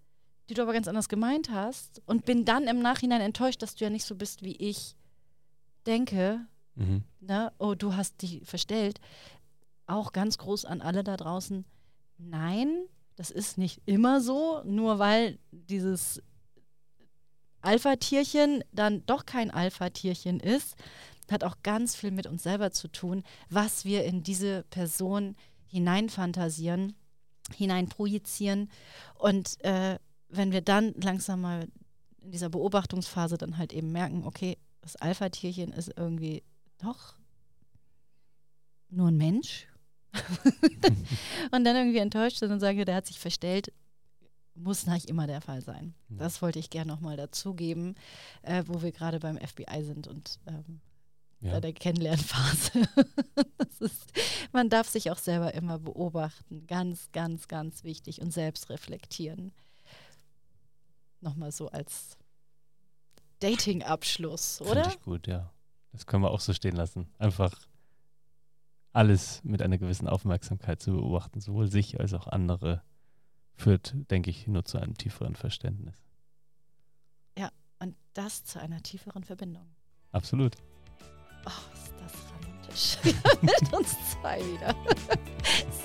die 0.49 0.55
du 0.55 0.63
aber 0.63 0.73
ganz 0.73 0.89
anders 0.89 1.09
gemeint 1.09 1.51
hast 1.51 2.03
und 2.07 2.25
bin 2.25 2.45
dann 2.45 2.67
im 2.67 2.81
Nachhinein 2.81 3.21
enttäuscht, 3.21 3.63
dass 3.63 3.75
du 3.75 3.85
ja 3.85 3.91
nicht 3.91 4.05
so 4.05 4.15
bist, 4.15 4.43
wie 4.43 4.57
ich 4.57 4.97
denke. 5.87 6.47
mhm. 6.75 7.05
Ne? 7.21 7.53
Oh, 7.59 7.75
du 7.75 7.95
hast 7.95 8.23
dich 8.23 8.43
verstellt. 8.45 9.01
Auch 9.87 10.13
ganz 10.13 10.39
groß 10.39 10.65
an 10.65 10.81
alle 10.81 11.05
da 11.05 11.17
draußen. 11.17 11.65
Nein, 12.19 12.85
das 13.17 13.31
ist 13.31 13.59
nicht 13.59 13.81
immer 13.87 14.21
so, 14.21 14.63
nur 14.65 14.99
weil 14.99 15.39
dieses 15.51 16.23
Alpha-Tierchen 17.61 18.65
dann 18.73 19.05
doch 19.07 19.27
kein 19.27 19.51
Alpha-Tierchen 19.51 20.41
ist, 20.41 20.77
hat 21.31 21.45
auch 21.45 21.57
ganz 21.63 21.95
viel 21.95 22.11
mit 22.11 22.27
uns 22.27 22.43
selber 22.43 22.73
zu 22.73 22.89
tun, 22.89 23.23
was 23.49 23.85
wir 23.85 24.05
in 24.05 24.23
diese 24.23 24.65
Person 24.71 25.37
hineinfantasieren, 25.67 26.95
hineinprojizieren. 27.55 28.71
Und 29.15 29.63
äh, 29.65 29.99
wenn 30.29 30.53
wir 30.53 30.61
dann 30.61 30.95
langsam 30.95 31.41
mal 31.41 31.69
in 32.23 32.33
dieser 32.33 32.49
Beobachtungsphase 32.49 33.39
dann 33.39 33.59
halt 33.59 33.73
eben 33.73 33.93
merken, 33.93 34.25
okay, 34.25 34.59
das 34.83 34.97
Alpha-Tierchen 34.97 35.73
ist 35.73 35.93
irgendwie 35.97 36.43
doch 36.79 37.15
nur 38.89 39.09
ein 39.09 39.17
Mensch. 39.17 39.67
und 41.53 41.65
dann 41.65 41.77
irgendwie 41.77 41.99
enttäuscht 41.99 42.39
sind 42.39 42.51
und 42.51 42.61
sagen, 42.61 42.85
der 42.85 42.97
hat 42.97 43.07
sich 43.07 43.21
verstellt, 43.21 43.73
muss 44.55 44.87
nicht 44.87 45.09
immer 45.09 45.27
der 45.27 45.41
Fall 45.41 45.63
sein. 45.63 45.95
Das 46.09 46.43
wollte 46.43 46.59
ich 46.59 46.71
gerne 46.71 46.93
nochmal 46.93 47.17
dazugeben, 47.17 47.95
äh, 48.43 48.65
wo 48.67 48.83
wir 48.83 48.93
gerade 48.93 49.21
beim 49.21 49.39
FBI 49.39 49.85
sind 49.85 50.09
und 50.09 50.39
ähm, 50.47 50.81
ja. 51.41 51.53
bei 51.53 51.61
der 51.61 51.73
Kennenlernphase. 51.73 52.89
ist, 53.81 54.13
man 54.53 54.69
darf 54.69 54.89
sich 54.89 55.11
auch 55.11 55.19
selber 55.19 55.55
immer 55.55 55.79
beobachten. 55.79 56.67
Ganz, 56.67 57.11
ganz, 57.13 57.49
ganz 57.49 57.85
wichtig 57.85 58.21
und 58.21 58.33
selbst 58.33 58.71
reflektieren. 58.71 59.53
Nochmal 61.21 61.53
so 61.53 61.69
als 61.69 62.17
Dating-Abschluss, 63.41 64.59
Finde 64.59 64.73
oder? 64.73 64.89
ich 64.89 65.01
gut, 65.01 65.27
ja. 65.27 65.53
Das 65.93 66.07
können 66.07 66.23
wir 66.23 66.31
auch 66.31 66.41
so 66.41 66.53
stehen 66.53 66.77
lassen. 66.77 67.09
Einfach 67.19 67.53
alles 68.93 69.43
mit 69.45 69.63
einer 69.63 69.79
gewissen 69.79 70.09
Aufmerksamkeit 70.09 70.81
zu 70.81 70.93
beobachten, 70.93 71.41
sowohl 71.41 71.71
sich 71.71 72.01
als 72.01 72.15
auch 72.15 72.27
andere, 72.27 72.83
führt, 73.55 73.95
denke 74.11 74.31
ich, 74.31 74.47
nur 74.47 74.65
zu 74.65 74.79
einem 74.79 74.97
tieferen 74.97 75.37
Verständnis. 75.37 75.95
Und 77.81 77.97
das 78.13 78.45
zu 78.45 78.61
einer 78.61 78.83
tieferen 78.83 79.25
Verbindung. 79.25 79.67
Absolut. 80.13 80.57
Oh, 81.47 81.51
ist 81.75 82.99
das 83.01 83.05
romantisch. 83.05 83.41
Mit 83.43 83.73
uns 83.73 83.97
zwei 84.13 84.39
wieder. 84.39 84.75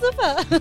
Super. 0.00 0.60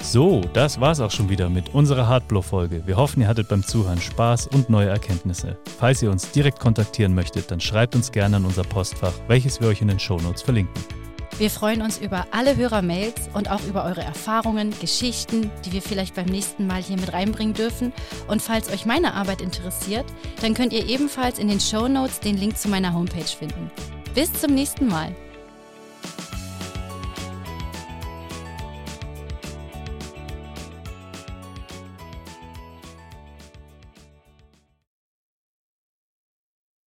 So, 0.00 0.42
das 0.52 0.80
war's 0.80 1.00
auch 1.00 1.10
schon 1.10 1.28
wieder 1.28 1.48
mit 1.48 1.74
unserer 1.74 2.06
Hardblow-Folge. 2.06 2.86
Wir 2.86 2.96
hoffen, 2.96 3.22
ihr 3.22 3.26
hattet 3.26 3.48
beim 3.48 3.64
Zuhören 3.64 4.00
Spaß 4.00 4.46
und 4.46 4.70
neue 4.70 4.88
Erkenntnisse. 4.88 5.56
Falls 5.78 6.02
ihr 6.02 6.10
uns 6.12 6.30
direkt 6.30 6.60
kontaktieren 6.60 7.16
möchtet, 7.16 7.50
dann 7.50 7.60
schreibt 7.60 7.96
uns 7.96 8.12
gerne 8.12 8.36
an 8.36 8.44
unser 8.44 8.62
Postfach, 8.62 9.14
welches 9.26 9.60
wir 9.60 9.66
euch 9.66 9.80
in 9.80 9.88
den 9.88 9.98
Shownotes 9.98 10.42
verlinken. 10.42 11.03
Wir 11.36 11.50
freuen 11.50 11.82
uns 11.82 11.98
über 11.98 12.26
alle 12.30 12.56
Hörermails 12.56 13.28
und 13.32 13.50
auch 13.50 13.62
über 13.64 13.84
eure 13.84 14.02
Erfahrungen, 14.02 14.72
Geschichten, 14.80 15.50
die 15.64 15.72
wir 15.72 15.82
vielleicht 15.82 16.14
beim 16.14 16.26
nächsten 16.26 16.68
Mal 16.68 16.80
hier 16.80 16.96
mit 16.96 17.12
reinbringen 17.12 17.54
dürfen. 17.54 17.92
Und 18.28 18.40
falls 18.40 18.70
euch 18.70 18.86
meine 18.86 19.14
Arbeit 19.14 19.40
interessiert, 19.40 20.06
dann 20.42 20.54
könnt 20.54 20.72
ihr 20.72 20.88
ebenfalls 20.88 21.40
in 21.40 21.48
den 21.48 21.58
Show 21.58 21.88
Notes 21.88 22.20
den 22.20 22.36
Link 22.36 22.56
zu 22.56 22.68
meiner 22.68 22.94
Homepage 22.94 23.24
finden. 23.24 23.70
Bis 24.14 24.32
zum 24.32 24.54
nächsten 24.54 24.86
Mal. 24.86 25.14